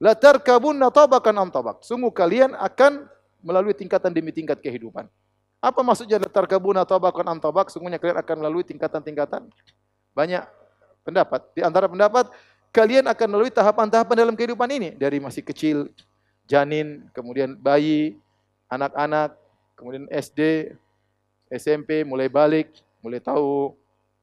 La 0.00 0.16
tarkabunna 0.16 0.88
tabakan 0.88 1.36
am 1.36 1.48
tabak. 1.52 1.84
Sungguh 1.84 2.08
kalian 2.08 2.56
akan 2.56 3.04
melalui 3.44 3.76
tingkatan 3.76 4.10
demi 4.10 4.32
tingkat 4.32 4.58
kehidupan. 4.64 5.04
Apa 5.60 5.84
maksudnya 5.84 6.16
la 6.16 6.32
tarkabunna 6.32 6.88
tabakan 6.88 7.28
am 7.28 7.38
tabak? 7.38 7.68
Sungguhnya 7.68 8.00
kalian 8.00 8.16
akan 8.16 8.36
melalui 8.40 8.64
tingkatan-tingkatan. 8.64 9.52
Banyak 10.16 10.48
pendapat. 11.04 11.40
Di 11.52 11.60
antara 11.60 11.84
pendapat, 11.84 12.32
kalian 12.72 13.04
akan 13.12 13.26
melalui 13.28 13.52
tahapan-tahapan 13.52 14.16
dalam 14.16 14.34
kehidupan 14.34 14.68
ini. 14.72 14.96
Dari 14.96 15.20
masih 15.20 15.44
kecil, 15.44 15.92
janin, 16.48 17.04
kemudian 17.12 17.60
bayi, 17.60 18.16
anak-anak, 18.72 19.36
kemudian 19.76 20.08
SD, 20.08 20.72
SMP 21.52 22.08
mulai 22.08 22.32
balik, 22.32 22.72
mulai 23.04 23.20
tahu 23.20 23.74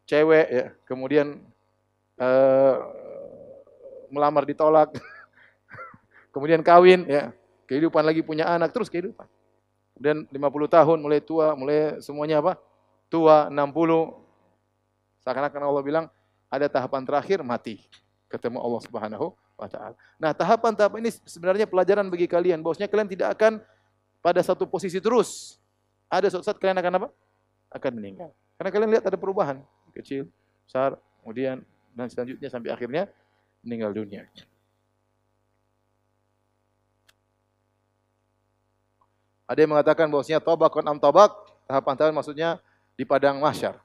cewek 0.07 0.47
ya, 0.47 0.65
kemudian 0.87 1.43
uh, 2.17 2.96
melamar 4.09 4.43
ditolak, 4.47 4.91
kemudian 6.33 6.61
kawin 6.61 7.05
ya, 7.07 7.33
kehidupan 7.67 8.03
lagi 8.03 8.23
punya 8.23 8.47
anak 8.47 8.71
terus 8.71 8.87
kehidupan. 8.87 9.27
Kemudian 9.97 10.29
50 10.29 10.75
tahun 10.77 10.97
mulai 11.01 11.19
tua, 11.19 11.57
mulai 11.57 11.97
semuanya 12.05 12.37
apa? 12.37 12.53
Tua 13.09 13.49
60. 13.49 13.57
Seakan-akan 15.25 15.61
Allah 15.65 15.83
bilang 15.83 16.05
ada 16.53 16.69
tahapan 16.69 17.01
terakhir 17.01 17.41
mati. 17.41 17.81
Ketemu 18.29 18.61
Allah 18.61 18.81
Subhanahu 18.85 19.33
wa 19.57 19.65
taala. 19.65 19.95
Nah, 20.21 20.31
tahapan-tahapan 20.37 20.99
ini 21.01 21.11
sebenarnya 21.25 21.65
pelajaran 21.65 22.05
bagi 22.11 22.29
kalian 22.29 22.61
bahwasanya 22.61 22.91
kalian 22.91 23.09
tidak 23.09 23.33
akan 23.33 23.57
pada 24.21 24.43
satu 24.45 24.69
posisi 24.69 25.01
terus. 25.01 25.57
Ada 26.07 26.29
suatu 26.31 26.45
saat 26.45 26.59
kalian 26.61 26.77
akan 26.77 26.93
apa? 27.03 27.07
Akan 27.73 27.91
meninggal. 27.97 28.31
Karena 28.55 28.69
kalian 28.69 28.89
lihat 28.93 29.05
ada 29.09 29.17
perubahan. 29.17 29.59
Kecil, 29.97 30.29
besar, 30.69 30.93
kemudian 31.25 31.65
dan 31.97 32.07
selanjutnya 32.13 32.53
sampai 32.53 32.69
akhirnya 32.69 33.09
meninggal 33.67 33.91
dunia. 33.91 34.23
Ada 39.43 39.59
yang 39.63 39.75
mengatakan 39.75 40.07
bahwasanya 40.07 40.39
tobakon 40.39 40.87
am 40.87 40.95
tobak, 40.95 41.35
tahapan-tahapan 41.67 42.15
maksudnya 42.15 42.49
di 42.95 43.03
padang 43.03 43.43
mahsyar. 43.43 43.75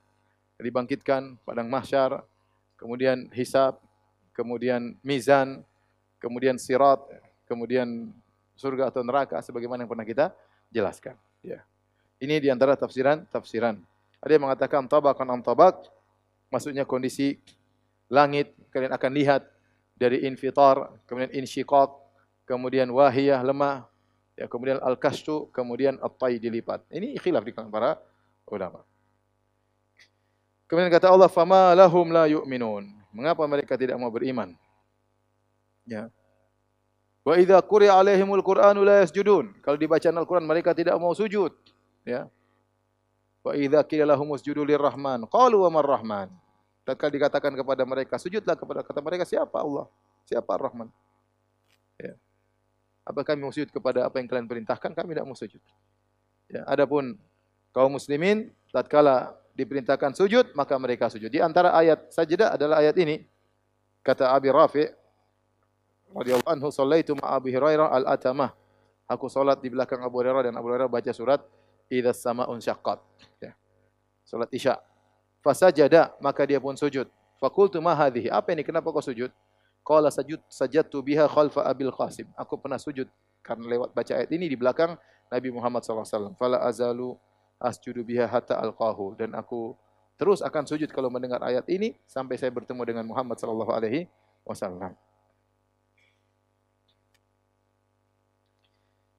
Dibangkitkan 0.63 1.35
padang 1.43 1.67
mahsyar, 1.67 2.23
kemudian 2.79 3.27
hisab, 3.35 3.83
kemudian 4.31 4.95
mizan, 5.03 5.67
kemudian 6.23 6.55
sirat, 6.59 7.03
kemudian 7.51 8.15
surga 8.55 8.95
atau 8.95 9.03
neraka 9.03 9.43
sebagaimana 9.43 9.83
yang 9.83 9.91
pernah 9.91 10.07
kita 10.07 10.31
jelaskan. 10.71 11.19
Ya. 11.43 11.67
Ini 12.23 12.39
di 12.39 12.47
antara 12.51 12.79
tafsiran-tafsiran. 12.79 13.79
Ada 14.23 14.31
yang 14.39 14.47
mengatakan 14.47 14.87
tabakan 14.87 15.35
am 15.35 15.43
tabak, 15.43 15.91
maksudnya 16.47 16.87
kondisi 16.87 17.43
langit 18.07 18.55
kalian 18.71 18.95
akan 18.95 19.11
lihat 19.15 19.43
dari 19.97 20.25
infitar, 20.27 20.91
kemudian 21.07 21.31
insyiqaq, 21.33 21.91
kemudian 22.49 22.91
wahiyah 22.91 23.41
lemah, 23.41 23.87
ya 24.35 24.49
kemudian 24.49 24.81
al-kastu, 24.83 25.49
kemudian 25.55 26.01
at-tay 26.03 26.41
dilipat. 26.41 26.83
Ini 26.91 27.17
khilaf 27.21 27.45
di 27.47 27.53
kalangan 27.55 27.73
para 27.73 27.91
ulama. 28.49 28.81
Kemudian 30.67 30.89
kata 30.89 31.13
Allah, 31.13 31.29
"Fama 31.29 31.77
lahum 31.77 32.09
la 32.09 32.25
yu'minun." 32.27 32.89
Mengapa 33.13 33.45
mereka 33.45 33.77
tidak 33.77 34.01
mau 34.01 34.09
beriman? 34.09 34.57
Ya. 35.85 36.09
Wa 37.23 37.37
idza 37.37 37.61
quri'a 37.61 38.01
alaihimul 38.01 38.41
Qur'anu 38.41 38.83
la 38.83 39.05
yasjudun. 39.05 39.53
Kalau 39.61 39.77
dibaca 39.77 40.09
Al-Qur'an 40.09 40.43
mereka 40.43 40.73
tidak 40.73 40.97
mau 40.97 41.13
sujud, 41.13 41.53
ya. 42.09 42.27
Wa 43.45 43.53
idza 43.53 43.85
qila 43.85 44.17
lahum 44.17 44.33
usjudu 44.33 44.65
lirrahman, 44.65 45.29
qalu 45.29 45.63
wa 45.63 45.71
marrahman. 45.71 46.33
Tatkala 46.83 47.11
dikatakan 47.15 47.53
kepada 47.55 47.83
mereka, 47.87 48.19
sujudlah 48.19 48.59
kepada 48.59 48.83
kata 48.83 48.99
mereka 48.99 49.23
siapa 49.23 49.55
Allah? 49.63 49.87
Siapa 50.27 50.51
Ar-Rahman? 50.59 50.91
Ya. 51.99 52.19
Apa 53.07 53.23
kami 53.23 53.43
mau 53.47 53.55
sujud 53.55 53.71
kepada 53.71 54.07
apa 54.07 54.19
yang 54.19 54.27
kalian 54.27 54.47
perintahkan? 54.51 54.91
Kami 54.91 55.15
tidak 55.15 55.27
mau 55.27 55.39
sujud. 55.39 55.63
Ya, 56.51 56.67
adapun 56.67 57.19
kaum 57.71 57.95
muslimin 57.95 58.51
tatkala 58.75 59.35
diperintahkan 59.55 60.15
sujud, 60.19 60.55
maka 60.59 60.75
mereka 60.79 61.07
sujud. 61.07 61.31
Di 61.31 61.39
antara 61.39 61.75
ayat 61.75 62.11
sajdah 62.11 62.59
adalah 62.59 62.83
ayat 62.83 62.99
ini. 62.99 63.27
Kata 64.03 64.35
Abi 64.35 64.51
Rafi' 64.51 64.91
radhiyallahu 66.11 66.51
anhu 66.51 66.69
sallaitu 66.75 67.15
ma 67.15 67.39
Abi 67.39 67.55
Hurairah 67.55 67.95
al-atamah. 68.03 68.51
Aku 69.07 69.31
salat 69.31 69.63
di 69.63 69.71
belakang 69.71 70.03
Abu 70.03 70.19
Hurairah 70.19 70.51
dan 70.51 70.55
Abu 70.59 70.71
Hurairah 70.73 70.91
baca 70.91 71.13
surat 71.15 71.43
Idza 71.93 72.17
sama'un 72.17 72.59
syaqqat. 72.59 72.99
Ya. 73.39 73.53
Salat 74.25 74.49
Isya. 74.51 74.81
Fasajada 75.43 76.15
maka 76.23 76.47
dia 76.47 76.63
pun 76.63 76.79
sujud. 76.79 77.11
Fakultu 77.43 77.83
ma 77.83 77.93
hadhihi? 77.99 78.31
Apa 78.31 78.55
ini? 78.55 78.63
Kenapa 78.63 78.95
kau 78.95 79.03
sujud? 79.03 79.29
Qala 79.83 80.15
sajud 80.15 80.39
sajadtu 80.47 81.03
biha 81.03 81.27
khalfa 81.27 81.67
Abil 81.67 81.91
Qasim. 81.91 82.31
Aku 82.39 82.55
pernah 82.55 82.79
sujud 82.79 83.11
karena 83.43 83.67
lewat 83.67 83.91
baca 83.91 84.15
ayat 84.15 84.31
ini 84.31 84.47
di 84.47 84.55
belakang 84.55 84.95
Nabi 85.27 85.51
Muhammad 85.51 85.83
SAW. 85.83 86.39
Fala 86.39 86.63
azalu 86.63 87.19
asjudu 87.59 88.07
biha 88.07 88.31
hatta 88.31 88.55
alqahu 88.63 89.19
dan 89.19 89.35
aku 89.35 89.75
terus 90.15 90.39
akan 90.39 90.63
sujud 90.71 90.87
kalau 90.95 91.11
mendengar 91.11 91.43
ayat 91.43 91.67
ini 91.67 91.99
sampai 92.07 92.39
saya 92.39 92.55
bertemu 92.55 92.83
dengan 92.87 93.05
Muhammad 93.11 93.43
sallallahu 93.43 93.75
alaihi 93.75 94.07
wasallam. 94.47 94.95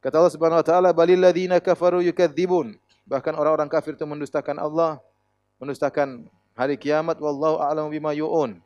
Kata 0.04 0.20
Allah 0.20 0.34
Subhanahu 0.36 0.60
wa 0.60 0.68
taala, 0.68 0.90
"Balil 0.92 1.20
ladzina 1.20 1.64
kafaru 1.64 2.04
yukadzibun." 2.04 2.76
Bahkan 3.08 3.36
orang-orang 3.36 3.72
kafir 3.72 3.96
itu 3.96 4.04
mendustakan 4.04 4.60
Allah, 4.60 5.00
mendustakan 5.64 6.28
hari 6.54 6.76
kiamat, 6.76 7.16
wallahu 7.24 7.64
a'lamu 7.64 7.90
bima 7.90 8.12
yu'un. 8.12 8.60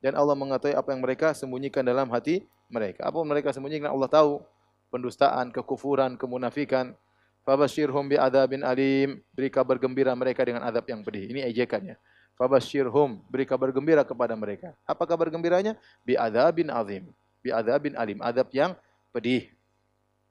Dan 0.00 0.16
Allah 0.16 0.32
mengetahui 0.32 0.74
apa 0.78 0.88
yang 0.94 1.02
mereka 1.02 1.36
sembunyikan 1.36 1.84
dalam 1.84 2.08
hati 2.08 2.46
mereka. 2.70 3.04
Apa 3.04 3.18
mereka 3.26 3.52
sembunyikan 3.52 3.92
Allah 3.92 4.08
tahu. 4.08 4.40
Pendustaan, 4.88 5.52
kekufuran, 5.52 6.16
kemunafikan. 6.16 6.96
Fabashirhum 7.44 8.08
bi'adzabin 8.08 8.64
alim. 8.64 9.20
Beri 9.36 9.52
kabar 9.52 9.76
gembira 9.76 10.16
mereka 10.16 10.46
dengan 10.46 10.64
azab 10.64 10.88
yang 10.88 11.04
pedih. 11.04 11.28
Ini 11.28 11.40
ejekannya. 11.52 12.00
Fabashirhum. 12.40 13.20
Beri 13.28 13.44
kabar 13.44 13.68
gembira 13.74 14.06
kepada 14.06 14.32
mereka. 14.38 14.72
Apa 14.88 15.04
kabar 15.04 15.28
gembiranya? 15.28 15.76
Bi'adzabin 16.06 16.72
azim. 16.72 17.10
Bi'adzabin 17.44 17.98
alim. 17.98 18.18
Azab 18.24 18.48
yang 18.54 18.72
pedih. 19.12 19.50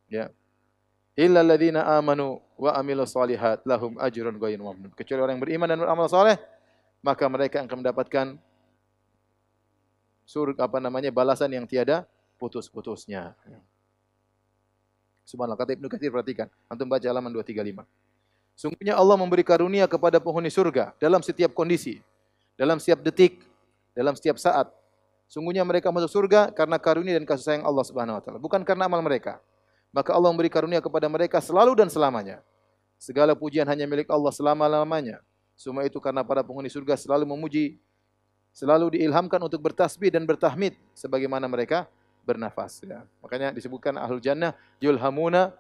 Ya 0.08 0.32
illa 1.18 1.42
alladziina 1.42 1.82
amanu 1.98 2.38
wa 2.62 2.78
amilus 2.78 3.18
solihat 3.18 3.66
lahum 3.66 3.98
ajrun 3.98 4.38
ghairu 4.38 4.62
mamnun. 4.62 4.94
Kecuali 4.94 5.20
orang 5.26 5.34
yang 5.36 5.44
beriman 5.44 5.68
dan 5.68 5.82
beramal 5.82 6.06
saleh, 6.06 6.38
maka 7.02 7.26
mereka 7.26 7.66
akan 7.66 7.82
mendapatkan 7.82 8.26
surga 10.30 10.70
apa 10.70 10.78
namanya 10.78 11.10
balasan 11.10 11.50
yang 11.50 11.66
tiada 11.66 12.06
putus-putusnya. 12.38 13.34
Subhanallah 15.26 15.60
kata 15.60 15.76
Ibnu 15.76 15.90
Katsir 15.90 16.14
perhatikan. 16.14 16.48
Antum 16.70 16.88
baca 16.88 17.04
halaman 17.04 17.34
235. 17.34 17.84
Sungguhnya 18.58 18.94
Allah 18.96 19.18
memberi 19.18 19.44
karunia 19.44 19.86
kepada 19.90 20.22
penghuni 20.22 20.50
surga 20.50 20.96
dalam 20.98 21.22
setiap 21.22 21.54
kondisi, 21.54 22.02
dalam 22.58 22.78
setiap 22.82 23.02
detik, 23.06 23.42
dalam 23.94 24.14
setiap 24.14 24.38
saat. 24.38 24.70
Sungguhnya 25.28 25.62
mereka 25.68 25.92
masuk 25.92 26.10
surga 26.10 26.54
karena 26.56 26.80
karunia 26.80 27.20
dan 27.20 27.28
kasih 27.28 27.44
sayang 27.44 27.66
Allah 27.68 27.84
Subhanahu 27.84 28.18
wa 28.18 28.22
taala, 28.24 28.40
bukan 28.40 28.64
karena 28.64 28.88
amal 28.88 29.04
mereka. 29.04 29.44
Maka 29.92 30.14
Allah 30.14 30.30
memberi 30.30 30.52
karunia 30.52 30.84
kepada 30.84 31.08
mereka 31.08 31.42
selalu 31.42 31.74
dan 31.74 31.88
selamanya. 31.88 32.44
Segala 32.98 33.38
pujian 33.38 33.66
hanya 33.70 33.86
milik 33.86 34.10
Allah 34.10 34.34
selama-lamanya. 34.34 35.22
Semua 35.58 35.86
itu 35.86 35.98
karena 35.98 36.22
para 36.22 36.46
penghuni 36.46 36.70
surga 36.70 36.98
selalu 36.98 37.26
memuji, 37.26 37.82
selalu 38.54 38.98
diilhamkan 39.00 39.42
untuk 39.42 39.62
bertasbih 39.62 40.14
dan 40.14 40.26
bertahmid 40.26 40.78
sebagaimana 40.94 41.50
mereka 41.50 41.90
bernafas. 42.26 42.82
Ya. 42.86 43.06
Makanya 43.24 43.54
disebutkan 43.54 43.98
ahlul 43.98 44.22
jannah 44.22 44.54
yulhamuna 44.84 45.56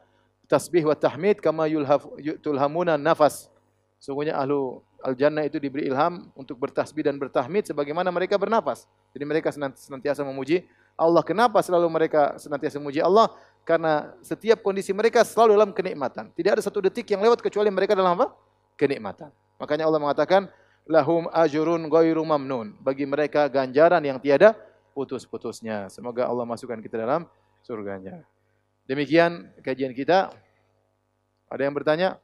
tasbih 0.48 0.88
wa 0.88 0.96
tahmid 0.96 1.40
kama 1.44 1.68
yulhamuna 2.20 2.96
nafas. 2.96 3.52
Sungguhnya 3.98 4.38
ahlu 4.38 4.82
al-jannah 5.02 5.46
itu 5.46 5.58
diberi 5.58 5.90
ilham 5.90 6.30
untuk 6.38 6.58
bertasbih 6.58 7.06
dan 7.06 7.18
bertahmid 7.18 7.66
sebagaimana 7.66 8.14
mereka 8.14 8.38
bernafas. 8.38 8.86
Jadi 9.14 9.24
mereka 9.26 9.50
senantiasa 9.54 10.22
memuji 10.22 10.66
Allah. 10.94 11.22
Kenapa 11.26 11.62
selalu 11.66 11.88
mereka 11.90 12.38
senantiasa 12.38 12.78
memuji 12.78 13.02
Allah? 13.02 13.34
Karena 13.68 14.16
setiap 14.24 14.64
kondisi 14.64 14.96
mereka 14.96 15.28
selalu 15.28 15.60
dalam 15.60 15.72
kenikmatan. 15.76 16.32
Tidak 16.32 16.56
ada 16.56 16.64
satu 16.64 16.80
detik 16.80 17.04
yang 17.12 17.20
lewat 17.20 17.44
kecuali 17.44 17.68
mereka 17.68 18.00
dalam 18.00 18.16
apa? 18.16 18.32
Kenikmatan. 18.80 19.28
Makanya 19.60 19.84
Allah 19.92 20.00
mengatakan, 20.00 20.48
lahum 20.88 21.28
ajurun 21.36 21.92
ghairu 21.92 22.24
mamnun. 22.24 22.80
Bagi 22.80 23.04
mereka 23.04 23.52
ganjaran 23.52 24.00
yang 24.00 24.24
tiada 24.24 24.56
putus-putusnya. 24.96 25.92
Semoga 25.92 26.32
Allah 26.32 26.48
masukkan 26.48 26.80
kita 26.80 26.96
dalam 26.96 27.28
surganya. 27.60 28.24
Demikian 28.88 29.52
kajian 29.60 29.92
kita. 29.92 30.32
Ada 31.52 31.68
yang 31.68 31.76
bertanya? 31.76 32.16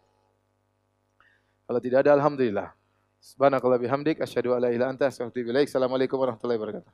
Kalau 1.68 1.80
tidak 1.84 2.08
ada, 2.08 2.16
Alhamdulillah. 2.16 2.72
Subhanakallah 3.20 3.84
bihamdik, 3.84 4.24
asyhadu 4.24 4.56
an 4.56 4.64
la 4.64 4.72
ilaha 4.72 4.96
anta. 4.96 5.12
Assalamualaikum 5.12 6.16
warahmatullahi 6.16 6.56
wabarakatuh. 6.56 6.92